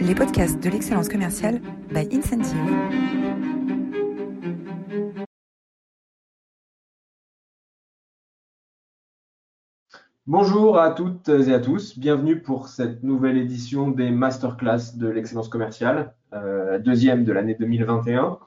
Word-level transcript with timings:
les 0.00 0.14
podcasts 0.14 0.62
de 0.62 0.70
l'excellence 0.70 1.08
commerciale 1.08 1.60
by 1.92 2.08
Incentive. 2.12 2.56
Bonjour 10.26 10.78
à 10.78 10.92
toutes 10.92 11.28
et 11.28 11.52
à 11.52 11.58
tous, 11.58 11.98
bienvenue 11.98 12.40
pour 12.40 12.68
cette 12.68 13.02
nouvelle 13.02 13.36
édition 13.36 13.90
des 13.90 14.10
masterclass 14.10 14.96
de 14.96 15.08
l'excellence 15.08 15.48
commerciale, 15.48 16.14
euh, 16.32 16.78
deuxième 16.78 17.24
de 17.24 17.32
l'année 17.32 17.56
2021. 17.56 18.38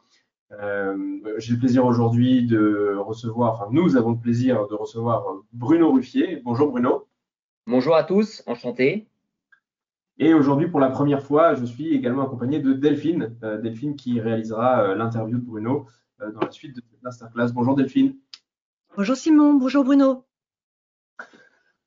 Euh, 0.53 0.97
J'ai 1.37 1.53
le 1.53 1.59
plaisir 1.59 1.85
aujourd'hui 1.85 2.45
de 2.45 2.95
recevoir, 2.97 3.53
enfin 3.53 3.67
nous 3.71 3.95
avons 3.95 4.11
le 4.11 4.19
plaisir 4.19 4.67
de 4.67 4.75
recevoir 4.75 5.25
Bruno 5.51 5.91
Ruffier. 5.91 6.41
Bonjour 6.43 6.71
Bruno. 6.71 7.07
Bonjour 7.67 7.95
à 7.95 8.03
tous, 8.03 8.43
enchanté. 8.47 9.07
Et 10.19 10.33
aujourd'hui, 10.33 10.67
pour 10.67 10.79
la 10.79 10.89
première 10.89 11.23
fois, 11.23 11.55
je 11.55 11.65
suis 11.65 11.93
également 11.93 12.23
accompagné 12.23 12.59
de 12.59 12.73
Delphine, 12.73 13.35
euh, 13.43 13.59
Delphine 13.59 13.95
qui 13.95 14.19
réalisera 14.19 14.83
euh, 14.83 14.95
l'interview 14.95 15.39
de 15.39 15.43
Bruno 15.43 15.87
euh, 16.21 16.31
dans 16.31 16.41
la 16.41 16.51
suite 16.51 16.75
de 16.75 16.81
cette 16.87 17.01
masterclass. 17.01 17.51
Bonjour 17.51 17.75
Delphine. 17.75 18.15
Bonjour 18.95 19.15
Simon, 19.15 19.55
bonjour 19.55 19.83
Bruno. 19.83 20.23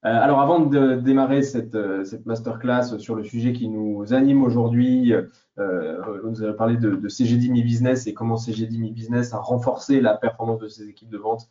alors 0.03 0.41
avant 0.41 0.59
de 0.59 0.97
démarrer 0.97 1.43
cette, 1.43 1.77
cette, 2.05 2.27
masterclass 2.27 2.99
sur 2.99 3.15
le 3.15 3.23
sujet 3.23 3.53
qui 3.53 3.69
nous 3.69 4.13
anime 4.13 4.43
aujourd'hui, 4.43 5.13
nous 5.57 6.43
allons 6.43 6.57
parler 6.57 6.77
de, 6.77 6.97
de 6.97 7.09
CGD 7.09 7.49
Mi 7.49 7.63
Business 7.63 8.09
et 8.09 8.15
comment 8.15 8.37
CGD 8.37 8.77
Mi 8.77 8.91
Business 8.91 9.35
a 9.35 9.39
renforcé 9.39 10.01
la 10.01 10.17
performance 10.17 10.59
de 10.59 10.67
ses 10.67 10.89
équipes 10.89 11.11
de 11.11 11.19
vente 11.19 11.49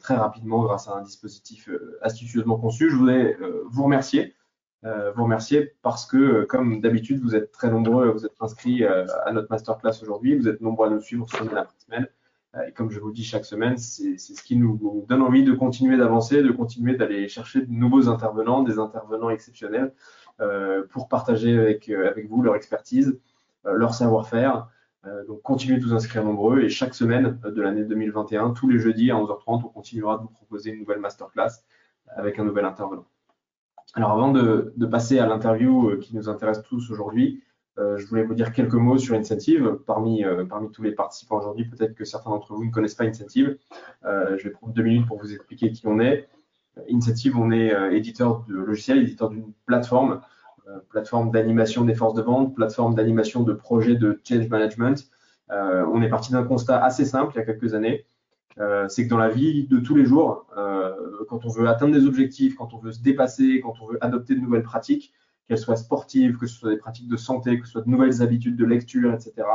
très 0.00 0.16
rapidement 0.16 0.64
grâce 0.64 0.86
à 0.86 0.96
un 0.96 1.02
dispositif 1.02 1.70
astucieusement 2.02 2.58
conçu. 2.58 2.90
Je 2.90 2.96
voudrais 2.96 3.38
vous 3.70 3.84
remercier 3.84 4.34
vous 5.16 5.24
remercier 5.24 5.72
parce 5.82 6.04
que, 6.04 6.16
euh, 6.16 6.46
comme 6.46 6.80
d'habitude, 6.82 7.22
vous 7.22 7.34
êtes 7.34 7.52
très 7.52 7.70
nombreux, 7.70 8.10
vous 8.10 8.26
êtes 8.26 8.34
inscrits 8.40 8.84
euh, 8.84 9.06
à 9.24 9.32
notre 9.32 9.50
masterclass 9.50 10.02
aujourd'hui, 10.02 10.36
vous 10.36 10.46
êtes 10.46 10.60
nombreux 10.60 10.88
à 10.88 10.90
nous 10.90 11.00
suivre 11.00 11.28
semaine 11.30 11.56
après 11.56 11.76
semaine. 11.78 12.06
Et 12.68 12.72
comme 12.72 12.90
je 12.90 13.00
vous 13.00 13.10
dis 13.10 13.24
chaque 13.24 13.46
semaine, 13.46 13.76
c'est 13.78 14.16
ce 14.16 14.40
qui 14.40 14.56
nous 14.56 15.04
donne 15.08 15.22
envie 15.22 15.42
de 15.42 15.52
continuer 15.52 15.96
d'avancer, 15.96 16.40
de 16.40 16.52
continuer 16.52 16.94
d'aller 16.94 17.26
chercher 17.26 17.62
de 17.62 17.70
nouveaux 17.72 18.08
intervenants, 18.08 18.62
des 18.62 18.78
intervenants 18.78 19.28
exceptionnels, 19.28 19.92
pour 20.90 21.08
partager 21.08 21.58
avec, 21.58 21.88
avec 21.88 22.28
vous 22.28 22.42
leur 22.42 22.54
expertise, 22.54 23.18
leur 23.64 23.92
savoir-faire. 23.92 24.68
donc 25.26 25.42
continuez 25.42 25.78
de 25.78 25.84
vous 25.84 25.94
inscrire 25.94 26.22
nombreux 26.22 26.60
et 26.60 26.68
chaque 26.68 26.94
semaine 26.94 27.40
de 27.44 27.60
l'année 27.60 27.82
2021, 27.82 28.50
tous 28.50 28.68
les 28.68 28.78
jeudis 28.78 29.10
à 29.10 29.16
11h30, 29.16 29.64
on 29.64 29.68
continuera 29.70 30.18
de 30.18 30.22
vous 30.22 30.28
proposer 30.28 30.70
une 30.70 30.78
nouvelle 30.78 31.00
masterclass 31.00 31.64
avec 32.14 32.38
un 32.38 32.44
nouvel 32.44 32.66
intervenant. 32.66 33.06
Alors 33.96 34.10
avant 34.10 34.32
de, 34.32 34.86
passer 34.90 35.20
à 35.20 35.26
l'interview 35.26 35.90
euh, 35.90 35.96
qui 35.98 36.16
nous 36.16 36.28
intéresse 36.28 36.62
tous 36.62 36.90
aujourd'hui, 36.90 37.42
euh, 37.78 37.96
je 37.96 38.06
voulais 38.06 38.24
vous 38.24 38.34
dire 38.34 38.52
quelques 38.52 38.74
mots 38.74 38.98
sur 38.98 39.14
Incentive. 39.14 39.78
Parmi, 39.86 40.24
euh, 40.24 40.44
parmi 40.44 40.70
tous 40.72 40.82
les 40.82 40.92
participants 40.92 41.38
aujourd'hui, 41.38 41.64
peut-être 41.64 41.94
que 41.94 42.04
certains 42.04 42.30
d'entre 42.30 42.54
vous 42.54 42.64
ne 42.64 42.70
connaissent 42.72 42.96
pas 42.96 43.04
Incentive. 43.04 43.56
je 44.02 44.42
vais 44.42 44.50
prendre 44.50 44.72
deux 44.72 44.82
minutes 44.82 45.06
pour 45.06 45.18
vous 45.18 45.32
expliquer 45.32 45.70
qui 45.70 45.86
on 45.86 46.00
est. 46.00 46.28
Incentive, 46.92 47.38
on 47.38 47.52
est 47.52 47.72
éditeur 47.92 48.44
de 48.48 48.54
logiciels, 48.54 48.98
éditeur 48.98 49.30
d'une 49.30 49.52
plateforme, 49.64 50.20
plateforme 50.88 51.30
d'animation 51.30 51.84
des 51.84 51.94
forces 51.94 52.14
de 52.14 52.22
vente, 52.22 52.54
plateforme 52.56 52.96
d'animation 52.96 53.44
de 53.44 53.52
projets 53.52 53.94
de 53.94 54.20
change 54.24 54.48
management. 54.48 55.08
on 55.50 56.02
est 56.02 56.08
parti 56.08 56.32
d'un 56.32 56.42
constat 56.42 56.82
assez 56.82 57.04
simple 57.04 57.32
il 57.34 57.38
y 57.38 57.42
a 57.42 57.44
quelques 57.44 57.74
années. 57.74 58.04
Euh, 58.60 58.88
c'est 58.88 59.04
que 59.04 59.10
dans 59.10 59.18
la 59.18 59.28
vie 59.28 59.66
de 59.66 59.78
tous 59.78 59.94
les 59.94 60.04
jours, 60.04 60.46
euh, 60.56 60.94
quand 61.28 61.44
on 61.44 61.48
veut 61.48 61.68
atteindre 61.68 61.92
des 61.92 62.06
objectifs, 62.06 62.54
quand 62.54 62.72
on 62.72 62.78
veut 62.78 62.92
se 62.92 63.02
dépasser, 63.02 63.60
quand 63.62 63.74
on 63.80 63.86
veut 63.86 63.98
adopter 64.00 64.34
de 64.34 64.40
nouvelles 64.40 64.62
pratiques, 64.62 65.12
qu'elles 65.48 65.58
soient 65.58 65.76
sportives, 65.76 66.38
que 66.38 66.46
ce 66.46 66.56
soit 66.58 66.70
des 66.70 66.76
pratiques 66.76 67.08
de 67.08 67.16
santé, 67.16 67.58
que 67.58 67.66
ce 67.66 67.72
soit 67.72 67.82
de 67.82 67.90
nouvelles 67.90 68.22
habitudes 68.22 68.56
de 68.56 68.64
lecture, 68.64 69.12
etc., 69.12 69.46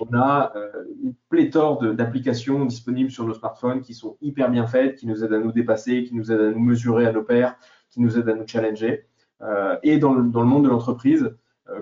on 0.00 0.16
a 0.16 0.52
euh, 0.56 0.84
une 1.02 1.14
pléthore 1.28 1.82
d'applications 1.94 2.64
disponibles 2.64 3.10
sur 3.10 3.26
nos 3.26 3.34
smartphones 3.34 3.80
qui 3.80 3.92
sont 3.92 4.16
hyper 4.22 4.50
bien 4.50 4.66
faites, 4.66 4.96
qui 4.96 5.06
nous 5.06 5.24
aident 5.24 5.34
à 5.34 5.38
nous 5.40 5.52
dépasser, 5.52 6.04
qui 6.04 6.14
nous 6.14 6.32
aident 6.32 6.40
à 6.40 6.50
nous 6.50 6.60
mesurer 6.60 7.06
à 7.06 7.12
nos 7.12 7.22
pairs, 7.22 7.56
qui 7.90 8.00
nous 8.00 8.16
aident 8.16 8.28
à 8.28 8.34
nous 8.34 8.46
challenger. 8.46 9.06
et 9.82 9.98
dans 9.98 10.14
le, 10.14 10.22
monde 10.22 10.64
de 10.64 10.68
l'entreprise, 10.68 11.34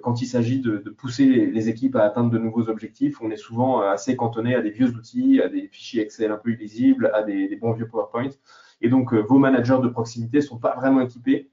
quand 0.02 0.20
il 0.20 0.26
s'agit 0.26 0.60
de, 0.60 0.78
pousser 0.90 1.26
les, 1.26 1.68
équipes 1.68 1.96
à 1.96 2.04
atteindre 2.04 2.30
de 2.30 2.38
nouveaux 2.38 2.68
objectifs, 2.68 3.20
on 3.20 3.30
est 3.30 3.36
souvent 3.36 3.82
euh, 3.82 3.90
assez 3.90 4.16
cantonné 4.16 4.54
à 4.54 4.60
des 4.60 4.70
vieux 4.70 4.88
outils, 4.88 5.40
à 5.40 5.48
des 5.48 5.68
fichiers 5.68 6.02
Excel 6.02 6.30
un 6.30 6.36
peu 6.36 6.52
illisibles, 6.52 7.10
à 7.14 7.22
des, 7.22 7.56
bons 7.56 7.72
vieux 7.72 7.88
PowerPoint. 7.88 8.30
Et 8.80 8.88
donc, 8.88 9.12
euh, 9.12 9.20
vos 9.20 9.38
managers 9.38 9.78
de 9.82 9.88
proximité 9.88 10.38
ne 10.38 10.42
sont 10.42 10.58
pas 10.58 10.74
vraiment 10.74 11.00
équipés 11.00 11.50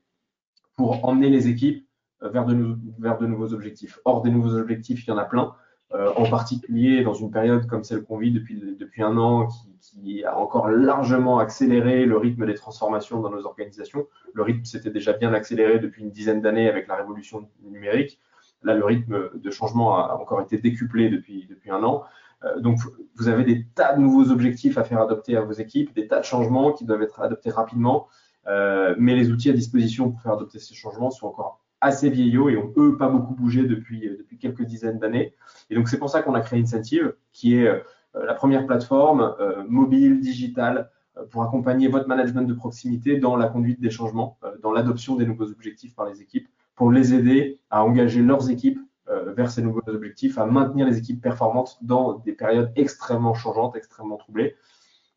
pour 0.75 1.05
emmener 1.05 1.29
les 1.29 1.47
équipes 1.47 1.87
vers 2.21 2.45
de, 2.45 2.77
vers 2.99 3.17
de 3.17 3.25
nouveaux 3.25 3.53
objectifs. 3.53 3.99
Or, 4.05 4.21
des 4.21 4.31
nouveaux 4.31 4.55
objectifs, 4.55 5.05
il 5.05 5.09
y 5.09 5.13
en 5.13 5.17
a 5.17 5.25
plein. 5.25 5.55
En 5.93 6.29
particulier 6.29 7.03
dans 7.03 7.13
une 7.13 7.31
période 7.31 7.67
comme 7.67 7.83
celle 7.83 8.03
qu'on 8.03 8.17
vit 8.17 8.31
depuis, 8.31 8.61
un 8.99 9.17
an, 9.17 9.47
qui, 9.81 10.23
a 10.25 10.37
encore 10.37 10.67
largement 10.69 11.39
accéléré 11.39 12.05
le 12.05 12.17
rythme 12.17 12.45
des 12.45 12.55
transformations 12.55 13.21
dans 13.21 13.29
nos 13.29 13.45
organisations. 13.45 14.07
Le 14.33 14.43
rythme 14.43 14.65
s'était 14.65 14.89
déjà 14.89 15.13
bien 15.13 15.33
accéléré 15.33 15.79
depuis 15.79 16.03
une 16.03 16.11
dizaine 16.11 16.41
d'années 16.41 16.67
avec 16.67 16.87
la 16.87 16.95
révolution 16.95 17.47
numérique. 17.63 18.19
Là, 18.63 18.73
le 18.73 18.83
rythme 18.83 19.29
de 19.35 19.51
changement 19.51 19.97
a 19.97 20.15
encore 20.15 20.41
été 20.41 20.57
décuplé 20.57 21.09
depuis, 21.09 21.45
depuis 21.47 21.71
un 21.71 21.83
an. 21.83 22.03
Euh, 22.43 22.59
donc, 22.59 22.79
vous 23.15 23.27
avez 23.27 23.43
des 23.43 23.65
tas 23.75 23.93
de 23.93 24.01
nouveaux 24.01 24.31
objectifs 24.31 24.77
à 24.77 24.83
faire 24.83 25.01
adopter 25.01 25.37
à 25.37 25.41
vos 25.41 25.53
équipes, 25.53 25.93
des 25.93 26.07
tas 26.07 26.19
de 26.19 26.25
changements 26.25 26.73
qui 26.73 26.85
doivent 26.85 27.01
être 27.01 27.21
adoptés 27.21 27.51
rapidement. 27.51 28.07
Euh, 28.47 28.95
mais 28.97 29.15
les 29.15 29.31
outils 29.31 29.49
à 29.49 29.53
disposition 29.53 30.11
pour 30.11 30.21
faire 30.21 30.33
adopter 30.33 30.59
ces 30.59 30.75
changements 30.75 31.09
sont 31.09 31.27
encore 31.27 31.64
assez 31.85 32.09
vieillots 32.09 32.49
et 32.49 32.57
ont 32.57 32.71
eux 32.77 32.97
pas 32.97 33.09
beaucoup 33.09 33.33
bougé 33.33 33.63
depuis, 33.63 34.07
euh, 34.07 34.17
depuis 34.17 34.37
quelques 34.37 34.63
dizaines 34.63 34.99
d'années. 34.99 35.33
Et 35.69 35.75
donc 35.75 35.87
c'est 35.87 35.97
pour 35.97 36.09
ça 36.09 36.21
qu'on 36.21 36.33
a 36.33 36.41
créé 36.41 36.61
Incentive, 36.61 37.13
qui 37.31 37.55
est 37.55 37.69
la 38.13 38.33
première 38.33 38.65
plateforme 38.65 39.35
mobile, 39.67 40.19
digitale, 40.19 40.89
pour 41.31 41.43
accompagner 41.43 41.87
votre 41.87 42.07
management 42.07 42.43
de 42.43 42.53
proximité 42.53 43.17
dans 43.17 43.35
la 43.35 43.47
conduite 43.47 43.81
des 43.81 43.89
changements, 43.89 44.37
dans 44.61 44.71
l'adoption 44.71 45.15
des 45.15 45.25
nouveaux 45.25 45.51
objectifs 45.51 45.95
par 45.95 46.05
les 46.05 46.21
équipes 46.21 46.47
pour 46.75 46.91
les 46.91 47.13
aider 47.13 47.59
à 47.69 47.83
engager 47.83 48.21
leurs 48.21 48.49
équipes 48.49 48.79
euh, 49.07 49.33
vers 49.33 49.49
ces 49.49 49.61
nouveaux 49.61 49.81
objectifs, 49.87 50.37
à 50.37 50.45
maintenir 50.45 50.87
les 50.87 50.97
équipes 50.97 51.21
performantes 51.21 51.77
dans 51.81 52.13
des 52.13 52.33
périodes 52.33 52.71
extrêmement 52.75 53.33
changeantes, 53.33 53.75
extrêmement 53.75 54.17
troublées. 54.17 54.55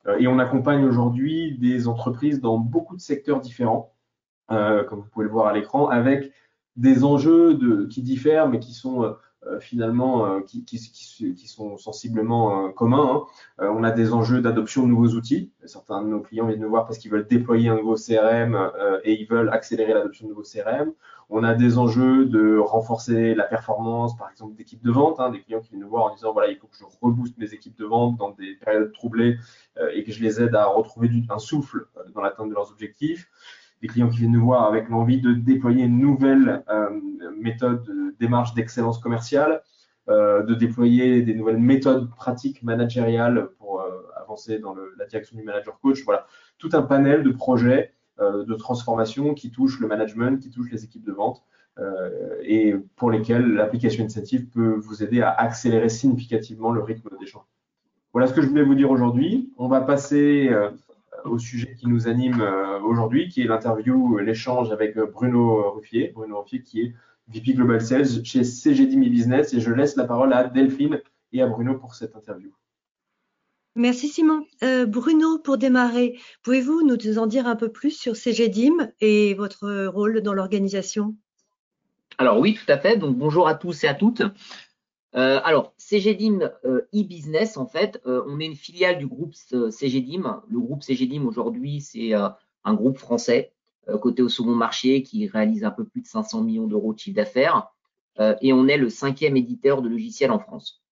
Euh, 0.06 0.18
et 0.18 0.28
on 0.28 0.38
accompagne 0.38 0.84
aujourd'hui 0.84 1.56
des 1.58 1.88
entreprises 1.88 2.40
dans 2.40 2.58
beaucoup 2.58 2.96
de 2.96 3.00
secteurs 3.00 3.40
différents, 3.40 3.94
euh, 4.50 4.84
comme 4.84 5.00
vous 5.00 5.08
pouvez 5.08 5.24
le 5.24 5.32
voir 5.32 5.46
à 5.46 5.52
l'écran, 5.52 5.88
avec 5.88 6.32
des 6.78 7.04
enjeux 7.04 7.58
qui 7.88 8.02
diffèrent, 8.02 8.48
mais 8.48 8.58
qui 8.58 8.72
sont 8.72 9.14
euh, 9.46 9.60
finalement 9.60 10.26
euh, 10.26 10.40
qui, 10.40 10.78
sont 11.46 11.78
sensiblement 11.78 12.66
euh, 12.66 12.68
communs. 12.70 13.24
Hein. 13.58 13.68
on 13.72 13.84
a 13.84 13.92
des 13.92 14.12
enjeux 14.12 14.40
d'adoption 14.40 14.82
de 14.82 14.88
nouveaux 14.88 15.14
outils. 15.14 15.52
Certains 15.64 16.02
de 16.02 16.08
nos 16.08 16.20
clients 16.20 16.46
viennent 16.46 16.60
nous 16.60 16.68
voir 16.68 16.86
parce 16.86 16.98
qu'ils 16.98 17.12
veulent 17.12 17.26
déployer 17.26 17.68
un 17.68 17.76
nouveau 17.76 17.94
CRM 17.94 18.58
et 19.04 19.20
ils 19.20 19.26
veulent 19.26 19.50
accélérer 19.50 19.94
l'adoption 19.94 20.26
de 20.26 20.30
nouveaux 20.30 20.42
CRM. 20.42 20.92
On 21.30 21.44
a 21.44 21.54
des 21.54 21.78
enjeux 21.78 22.24
de 22.24 22.58
renforcer 22.58 23.34
la 23.34 23.44
performance, 23.44 24.16
par 24.16 24.28
exemple 24.30 24.56
d'équipes 24.56 24.82
de 24.82 24.90
vente, 24.90 25.20
hein, 25.20 25.30
des 25.30 25.40
clients 25.40 25.60
qui 25.60 25.70
viennent 25.70 25.82
nous 25.82 25.88
voir 25.88 26.04
en 26.04 26.14
disant 26.14 26.32
voilà 26.32 26.50
il 26.50 26.56
faut 26.56 26.66
que 26.66 26.76
je 26.76 26.84
rebooste 27.00 27.38
mes 27.38 27.52
équipes 27.54 27.78
de 27.78 27.84
vente 27.84 28.16
dans 28.16 28.30
des 28.30 28.56
périodes 28.56 28.92
troublées 28.92 29.38
et 29.94 30.02
que 30.02 30.10
je 30.10 30.20
les 30.20 30.42
aide 30.42 30.54
à 30.56 30.66
retrouver 30.66 31.10
un 31.30 31.38
souffle 31.38 31.86
dans 32.14 32.22
l'atteinte 32.22 32.48
de 32.48 32.54
leurs 32.54 32.70
objectifs 32.70 33.28
des 33.82 33.88
clients 33.88 34.08
qui 34.08 34.18
viennent 34.18 34.32
nous 34.32 34.44
voir 34.44 34.64
avec 34.64 34.88
l'envie 34.88 35.20
de 35.20 35.32
déployer 35.32 35.84
une 35.84 35.98
nouvelle 35.98 36.64
euh, 36.68 36.90
méthode 37.36 37.84
de 37.84 38.14
démarche 38.18 38.54
d'excellence 38.54 38.98
commerciale, 38.98 39.62
euh, 40.08 40.42
de 40.42 40.54
déployer 40.54 41.22
des 41.22 41.34
nouvelles 41.34 41.58
méthodes 41.58 42.10
pratiques 42.10 42.62
managériales 42.62 43.48
pour 43.58 43.80
euh, 43.80 44.02
avancer 44.16 44.58
dans 44.58 44.74
la 44.96 45.06
direction 45.06 45.36
du 45.36 45.44
manager 45.44 45.78
coach. 45.80 46.02
Voilà, 46.04 46.26
tout 46.58 46.70
un 46.72 46.82
panel 46.82 47.22
de 47.22 47.30
projets 47.30 47.92
de 48.20 48.54
transformation 48.54 49.32
qui 49.32 49.52
touchent 49.52 49.78
le 49.78 49.86
management, 49.86 50.42
qui 50.42 50.50
touchent 50.50 50.72
les 50.72 50.82
équipes 50.82 51.04
de 51.04 51.12
vente 51.12 51.44
et 52.42 52.74
pour 52.96 53.12
lesquels 53.12 53.46
l'application 53.52 54.04
Incentive 54.04 54.48
peut 54.48 54.74
vous 54.74 55.04
aider 55.04 55.22
à 55.22 55.30
accélérer 55.30 55.88
significativement 55.88 56.72
le 56.72 56.82
rythme 56.82 57.10
des 57.20 57.26
gens. 57.26 57.44
Voilà 58.12 58.26
ce 58.26 58.34
que 58.34 58.42
je 58.42 58.48
voulais 58.48 58.64
vous 58.64 58.74
dire 58.74 58.90
aujourd'hui. 58.90 59.52
On 59.56 59.68
va 59.68 59.82
passer 59.82 60.50
au 61.24 61.38
sujet 61.38 61.74
qui 61.78 61.86
nous 61.86 62.08
anime 62.08 62.40
euh, 62.40 62.80
aujourd'hui, 62.80 63.28
qui 63.28 63.42
est 63.42 63.46
l'interview, 63.46 64.18
l'échange 64.18 64.70
avec 64.70 64.96
euh, 64.96 65.06
Bruno 65.06 65.70
Ruffier. 65.72 66.12
Bruno 66.14 66.40
Ruffier 66.40 66.62
qui 66.62 66.80
est 66.80 66.94
VP 67.28 67.54
Global 67.54 67.80
Sales 67.80 68.24
chez 68.24 68.44
CGD 68.44 68.96
Mi 68.96 69.10
Business. 69.10 69.52
Et 69.54 69.60
je 69.60 69.72
laisse 69.72 69.96
la 69.96 70.04
parole 70.04 70.32
à 70.32 70.44
Delphine 70.44 71.00
et 71.32 71.42
à 71.42 71.46
Bruno 71.46 71.74
pour 71.74 71.94
cette 71.94 72.16
interview. 72.16 72.52
Merci 73.74 74.08
Simon. 74.08 74.44
Euh, 74.64 74.86
Bruno, 74.86 75.38
pour 75.38 75.56
démarrer, 75.56 76.18
pouvez-vous 76.42 76.82
nous 76.82 77.18
en 77.18 77.26
dire 77.26 77.46
un 77.46 77.54
peu 77.54 77.70
plus 77.70 77.92
sur 77.92 78.16
CGDIM 78.16 78.90
et 79.00 79.34
votre 79.34 79.86
rôle 79.86 80.20
dans 80.22 80.34
l'organisation? 80.34 81.14
Alors 82.16 82.40
oui, 82.40 82.54
tout 82.54 82.72
à 82.72 82.78
fait. 82.78 82.96
Donc 82.96 83.16
bonjour 83.16 83.46
à 83.46 83.54
tous 83.54 83.84
et 83.84 83.88
à 83.88 83.94
toutes. 83.94 84.22
Euh, 85.14 85.40
alors, 85.42 85.72
CGDIM 85.78 86.50
euh, 86.64 86.82
e-business, 86.94 87.56
en 87.56 87.66
fait, 87.66 88.00
euh, 88.06 88.22
on 88.26 88.40
est 88.40 88.46
une 88.46 88.56
filiale 88.56 88.98
du 88.98 89.06
groupe 89.06 89.34
CGDIM. 89.34 90.42
Le 90.48 90.60
groupe 90.60 90.82
CGDIM 90.82 91.26
aujourd'hui, 91.26 91.80
c'est 91.80 92.12
un 92.12 92.74
groupe 92.74 92.98
français 92.98 93.52
coté 94.02 94.20
au 94.20 94.28
second 94.28 94.54
marché 94.54 95.02
qui 95.02 95.26
réalise 95.28 95.64
un 95.64 95.70
peu 95.70 95.84
plus 95.84 96.02
de 96.02 96.06
500 96.06 96.42
millions 96.42 96.66
d'euros 96.66 96.92
de 96.92 96.98
chiffre 96.98 97.16
d'affaires. 97.16 97.72
et 98.42 98.52
on 98.52 98.68
est 98.68 98.76
le 98.76 98.90
cinquième 98.90 99.36
éditeur 99.36 99.80
de 99.80 99.88
logiciels 99.88 100.30
en 100.30 100.38
France. 100.38 100.82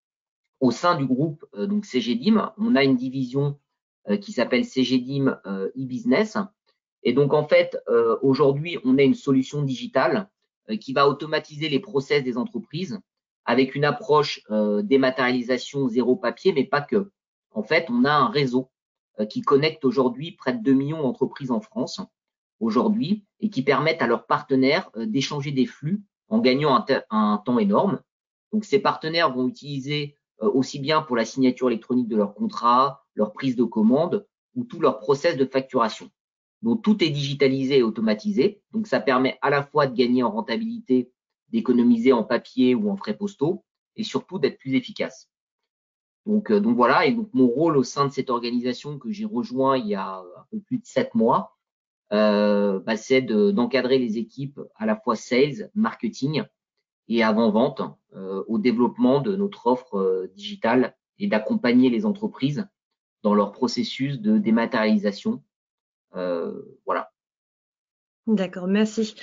Au 0.60 0.70
sein 0.70 0.96
du 0.96 1.04
groupe 1.04 1.44
donc 1.54 1.84
CGDIM, 1.84 2.54
on 2.56 2.74
a 2.74 2.84
une 2.84 2.96
division 2.96 3.58
qui 4.22 4.32
s'appelle 4.32 4.64
CGDIM 4.64 5.38
e-business. 5.44 6.38
Et 7.02 7.12
donc 7.12 7.34
en 7.34 7.46
fait, 7.46 7.76
aujourd'hui, 8.22 8.78
on 8.82 8.96
a 8.96 9.02
une 9.02 9.14
solution 9.14 9.60
digitale 9.62 10.30
qui 10.80 10.94
va 10.94 11.06
automatiser 11.06 11.68
les 11.68 11.80
process 11.80 12.24
des 12.24 12.38
entreprises 12.38 12.98
avec 13.46 13.74
une 13.74 13.84
approche 13.84 14.42
dématérialisation 14.82 15.88
zéro 15.88 16.16
papier, 16.16 16.52
mais 16.52 16.64
pas 16.64 16.80
que. 16.80 17.10
En 17.52 17.62
fait, 17.62 17.86
on 17.90 18.04
a 18.04 18.12
un 18.12 18.28
réseau 18.28 18.70
qui 19.30 19.40
connecte 19.40 19.84
aujourd'hui 19.84 20.32
près 20.32 20.52
de 20.52 20.62
2 20.62 20.72
millions 20.72 21.02
d'entreprises 21.02 21.50
en 21.50 21.60
France 21.60 22.00
aujourd'hui 22.60 23.24
et 23.40 23.50
qui 23.50 23.62
permettent 23.62 24.02
à 24.02 24.06
leurs 24.06 24.26
partenaires 24.26 24.90
euh, 24.96 25.06
d'échanger 25.06 25.52
des 25.52 25.66
flux 25.66 26.02
en 26.28 26.38
gagnant 26.40 26.84
un, 27.10 27.42
temps 27.44 27.58
énorme. 27.58 28.00
Donc 28.52 28.64
ces 28.64 28.78
partenaires 28.78 29.32
vont 29.32 29.48
utiliser 29.48 30.16
euh, 30.42 30.50
aussi 30.50 30.78
bien 30.78 31.02
pour 31.02 31.16
la 31.16 31.24
signature 31.24 31.68
électronique 31.68 32.08
de 32.08 32.16
leur 32.16 32.34
contrat, 32.34 33.04
leur 33.14 33.32
prise 33.32 33.56
de 33.56 33.64
commande 33.64 34.26
ou 34.54 34.64
tout 34.64 34.80
leur 34.80 34.98
process 34.98 35.36
de 35.36 35.44
facturation. 35.44 36.10
Donc 36.62 36.82
tout 36.82 37.02
est 37.04 37.10
digitalisé 37.10 37.78
et 37.78 37.82
automatisé. 37.82 38.62
Donc 38.72 38.86
ça 38.86 39.00
permet 39.00 39.38
à 39.42 39.50
la 39.50 39.62
fois 39.62 39.86
de 39.86 39.94
gagner 39.94 40.22
en 40.22 40.30
rentabilité, 40.30 41.12
d'économiser 41.50 42.12
en 42.12 42.24
papier 42.24 42.74
ou 42.74 42.90
en 42.90 42.96
frais 42.96 43.16
postaux 43.16 43.64
et 43.96 44.04
surtout 44.04 44.38
d'être 44.38 44.58
plus 44.58 44.74
efficace. 44.74 45.30
Donc, 46.26 46.50
euh, 46.50 46.60
donc 46.60 46.76
voilà, 46.76 47.06
et 47.06 47.12
donc 47.12 47.28
mon 47.32 47.46
rôle 47.46 47.76
au 47.76 47.84
sein 47.84 48.06
de 48.06 48.12
cette 48.12 48.30
organisation 48.30 48.98
que 48.98 49.10
j'ai 49.10 49.24
rejoint 49.24 49.78
il 49.78 49.86
y 49.86 49.94
a 49.94 50.18
un 50.18 50.46
peu 50.50 50.60
plus 50.60 50.78
de 50.78 50.86
sept 50.86 51.14
mois, 51.14 51.56
euh, 52.12 52.78
bah, 52.80 52.96
c'est 52.96 53.22
d'encadrer 53.22 53.98
les 53.98 54.18
équipes 54.18 54.60
à 54.76 54.86
la 54.86 54.96
fois 54.96 55.16
sales, 55.16 55.70
marketing 55.74 56.44
et 57.08 57.22
avant-vente 57.22 57.82
euh, 58.14 58.44
au 58.46 58.58
développement 58.58 59.20
de 59.20 59.34
notre 59.34 59.66
offre 59.66 59.96
euh, 59.96 60.26
digitale 60.34 60.96
et 61.18 61.26
d'accompagner 61.26 61.90
les 61.90 62.06
entreprises 62.06 62.68
dans 63.22 63.34
leur 63.34 63.52
processus 63.52 64.20
de 64.20 64.38
dématérialisation. 64.38 65.42
voilà. 66.12 67.10
D'accord, 68.26 68.66
merci. 68.66 69.14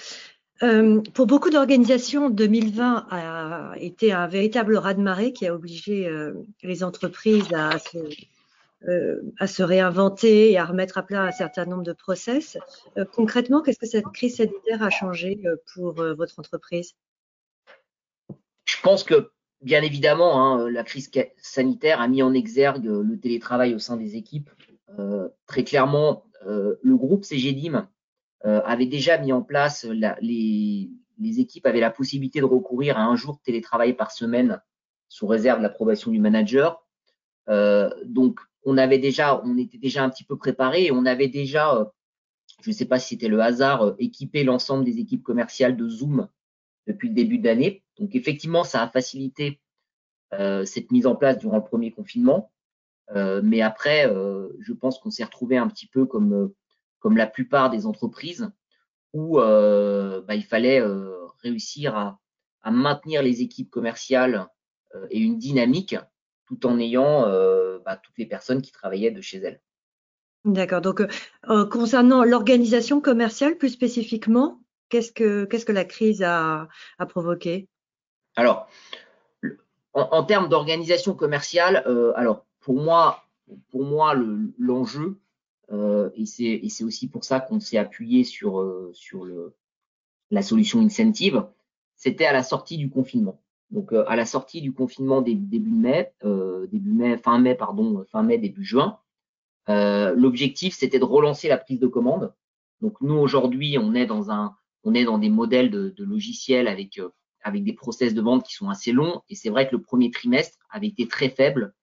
Pour 1.13 1.27
beaucoup 1.27 1.49
d'organisations, 1.49 2.29
2020 2.29 3.07
a 3.09 3.73
été 3.77 4.13
un 4.13 4.27
véritable 4.27 4.77
raz-de-marée 4.77 5.33
qui 5.33 5.47
a 5.47 5.53
obligé 5.53 6.09
les 6.61 6.83
entreprises 6.83 7.51
à 7.53 7.79
se 7.79 7.97
euh, 8.89 9.21
à 9.39 9.47
se 9.47 9.63
réinventer 9.63 10.51
et 10.51 10.57
à 10.57 10.65
remettre 10.65 10.97
à 10.97 11.03
plat 11.03 11.23
un 11.23 11.31
certain 11.31 11.63
nombre 11.63 11.83
de 11.83 11.93
process. 11.93 12.57
Euh, 12.97 13.05
concrètement, 13.05 13.61
qu'est-ce 13.61 13.79
que 13.79 13.85
cette 13.85 14.07
crise 14.13 14.37
sanitaire 14.37 14.83
a 14.83 14.89
changé 14.89 15.39
euh, 15.45 15.55
pour 15.73 15.93
votre 15.93 16.37
entreprise? 16.37 16.93
Je 18.65 18.75
pense 18.83 19.05
que, 19.05 19.31
bien 19.61 19.81
évidemment, 19.83 20.37
hein, 20.37 20.69
la 20.69 20.83
crise 20.83 21.09
sanitaire 21.37 22.01
a 22.01 22.09
mis 22.09 22.23
en 22.23 22.33
exergue 22.33 22.83
le 22.83 23.17
télétravail 23.17 23.73
au 23.73 23.79
sein 23.79 23.95
des 23.95 24.17
équipes. 24.17 24.49
très 25.47 25.63
clairement, 25.63 26.25
le 26.45 26.95
groupe 26.97 27.23
CGDIM 27.23 27.87
avait 28.43 28.85
déjà 28.85 29.17
mis 29.17 29.31
en 29.31 29.41
place, 29.41 29.85
les, 29.85 30.89
les 31.19 31.39
équipes 31.39 31.65
avaient 31.65 31.79
la 31.79 31.91
possibilité 31.91 32.39
de 32.39 32.45
recourir 32.45 32.97
à 32.97 33.03
un 33.03 33.15
jour 33.15 33.35
de 33.37 33.41
télétravail 33.41 33.93
par 33.93 34.11
semaine 34.11 34.61
sous 35.09 35.27
réserve 35.27 35.59
de 35.59 35.63
l'approbation 35.63 36.11
du 36.11 36.19
manager. 36.19 36.83
Euh, 37.49 37.89
donc, 38.05 38.39
on 38.65 38.77
avait 38.77 38.99
déjà, 38.99 39.41
on 39.43 39.57
était 39.57 39.77
déjà 39.77 40.03
un 40.03 40.09
petit 40.09 40.23
peu 40.23 40.37
préparé 40.37 40.85
et 40.85 40.91
on 40.91 41.05
avait 41.05 41.27
déjà, 41.27 41.75
euh, 41.75 41.85
je 42.61 42.69
ne 42.69 42.73
sais 42.73 42.85
pas 42.85 42.99
si 42.99 43.09
c'était 43.09 43.27
le 43.27 43.41
hasard, 43.41 43.83
euh, 43.83 43.95
équipé 43.99 44.43
l'ensemble 44.43 44.85
des 44.85 44.99
équipes 44.99 45.23
commerciales 45.23 45.75
de 45.75 45.87
Zoom 45.87 46.27
depuis 46.87 47.09
le 47.09 47.15
début 47.15 47.37
de 47.37 47.45
l'année. 47.45 47.83
Donc 47.99 48.15
effectivement, 48.15 48.63
ça 48.63 48.81
a 48.81 48.89
facilité 48.89 49.59
euh, 50.33 50.65
cette 50.65 50.91
mise 50.91 51.05
en 51.05 51.15
place 51.15 51.37
durant 51.37 51.57
le 51.57 51.63
premier 51.63 51.91
confinement. 51.91 52.51
mais 53.43 53.61
après, 53.61 54.11
je 54.59 54.73
pense 54.73 54.97
qu'on 54.97 55.11
s'est 55.11 55.23
retrouvé 55.23 55.57
un 55.57 55.67
petit 55.67 55.85
peu 55.85 56.05
comme, 56.07 56.51
comme 57.03 57.17
la 57.17 57.27
plupart 57.27 57.69
des 57.69 57.85
entreprises 57.85 58.49
où 59.13 59.37
bah, 59.37 60.33
il 60.33 60.43
fallait 60.43 60.81
réussir 61.43 61.95
à, 61.95 62.19
à, 62.63 62.71
maintenir 62.71 63.21
les 63.21 63.43
équipes 63.43 63.69
commerciales 63.69 64.47
et 65.11 65.19
une 65.19 65.37
dynamique 65.37 65.95
tout 66.45 66.65
en 66.65 66.79
ayant 66.79 67.25
euh, 67.25 67.79
bah, 67.85 67.97
toutes 67.97 68.17
les 68.17 68.25
personnes 68.25 68.61
qui 68.61 68.71
travaillaient 68.71 69.11
de 69.11 69.21
chez 69.21 69.37
elles. 69.39 69.61
D'accord. 70.45 70.81
Donc, 70.81 71.01
euh, 71.01 71.07
euh, 71.49 71.65
concernant 71.65 72.23
l'organisation 72.23 72.99
commerciale 73.01 73.57
plus 73.57 73.69
spécifiquement, 73.69 74.59
qu'est-ce 74.89 75.11
que, 75.11 75.45
qu'est-ce 75.45 75.65
que 75.65 75.71
la 75.71 75.85
crise 75.85 76.21
a, 76.21 76.67
a 76.99 77.05
provoqué? 77.05 77.69
Alors, 78.35 78.67
en, 79.93 80.23
termes 80.23 80.49
d'organisation 80.49 81.13
commerciale, 81.13 81.83
alors 82.15 82.47
pour 82.61 82.81
moi, 82.81 83.25
pour 83.69 83.83
moi, 83.83 84.15
l'enjeu, 84.57 85.19
et 85.71 86.25
c'est 86.25 86.83
aussi 86.83 87.07
pour 87.09 87.23
ça 87.23 87.39
qu'on 87.39 87.59
s'est 87.59 87.77
appuyé 87.77 88.23
sur, 88.23 88.63
sur 88.93 89.25
le, 89.25 89.55
la 90.33 90.41
solution 90.41 90.79
incentive, 90.81 91.45
c'était 91.95 92.25
à 92.25 92.33
la 92.33 92.43
sortie 92.43 92.77
du 92.77 92.89
confinement. 92.89 93.41
Donc 93.69 93.93
euh, 93.93 94.03
à 94.07 94.15
la 94.15 94.25
sortie 94.25 94.61
du 94.61 94.73
confinement 94.73 95.21
début 95.21 95.59
mai, 95.59 96.13
euh, 96.23 96.67
début 96.67 96.91
mai, 96.91 97.17
fin 97.17 97.39
mai, 97.39 97.55
pardon, 97.55 98.05
fin 98.11 98.23
mai, 98.23 98.37
début 98.37 98.63
juin, 98.63 98.99
euh, 99.69 100.13
l'objectif 100.15 100.75
c'était 100.75 100.99
de 100.99 101.05
relancer 101.05 101.47
la 101.47 101.57
prise 101.57 101.79
de 101.79 101.87
commande. 101.87 102.33
Donc 102.81 102.99
nous 103.01 103.15
aujourd'hui, 103.15 103.77
on 103.79 103.95
est 103.95 104.05
dans 104.05 104.31
un, 104.31 104.55
on 104.83 104.93
est 104.93 105.05
dans 105.05 105.17
des 105.17 105.29
modèles 105.29 105.69
de, 105.71 105.93
logiciels 106.03 106.67
avec 106.67 106.99
avec 107.41 107.63
des 107.63 107.73
process 107.73 108.13
de 108.13 108.21
vente 108.21 108.45
qui 108.45 108.53
sont 108.53 108.69
assez 108.69 108.91
longs. 108.91 109.21
Et 109.29 109.35
c'est 109.35 109.49
vrai 109.49 109.67
que 109.67 109.75
le 109.75 109.81
premier 109.81 110.11
trimestre 110.11 110.57
avait 110.69 110.87
été 110.87 111.07
très 111.07 111.29
faible 111.29 111.73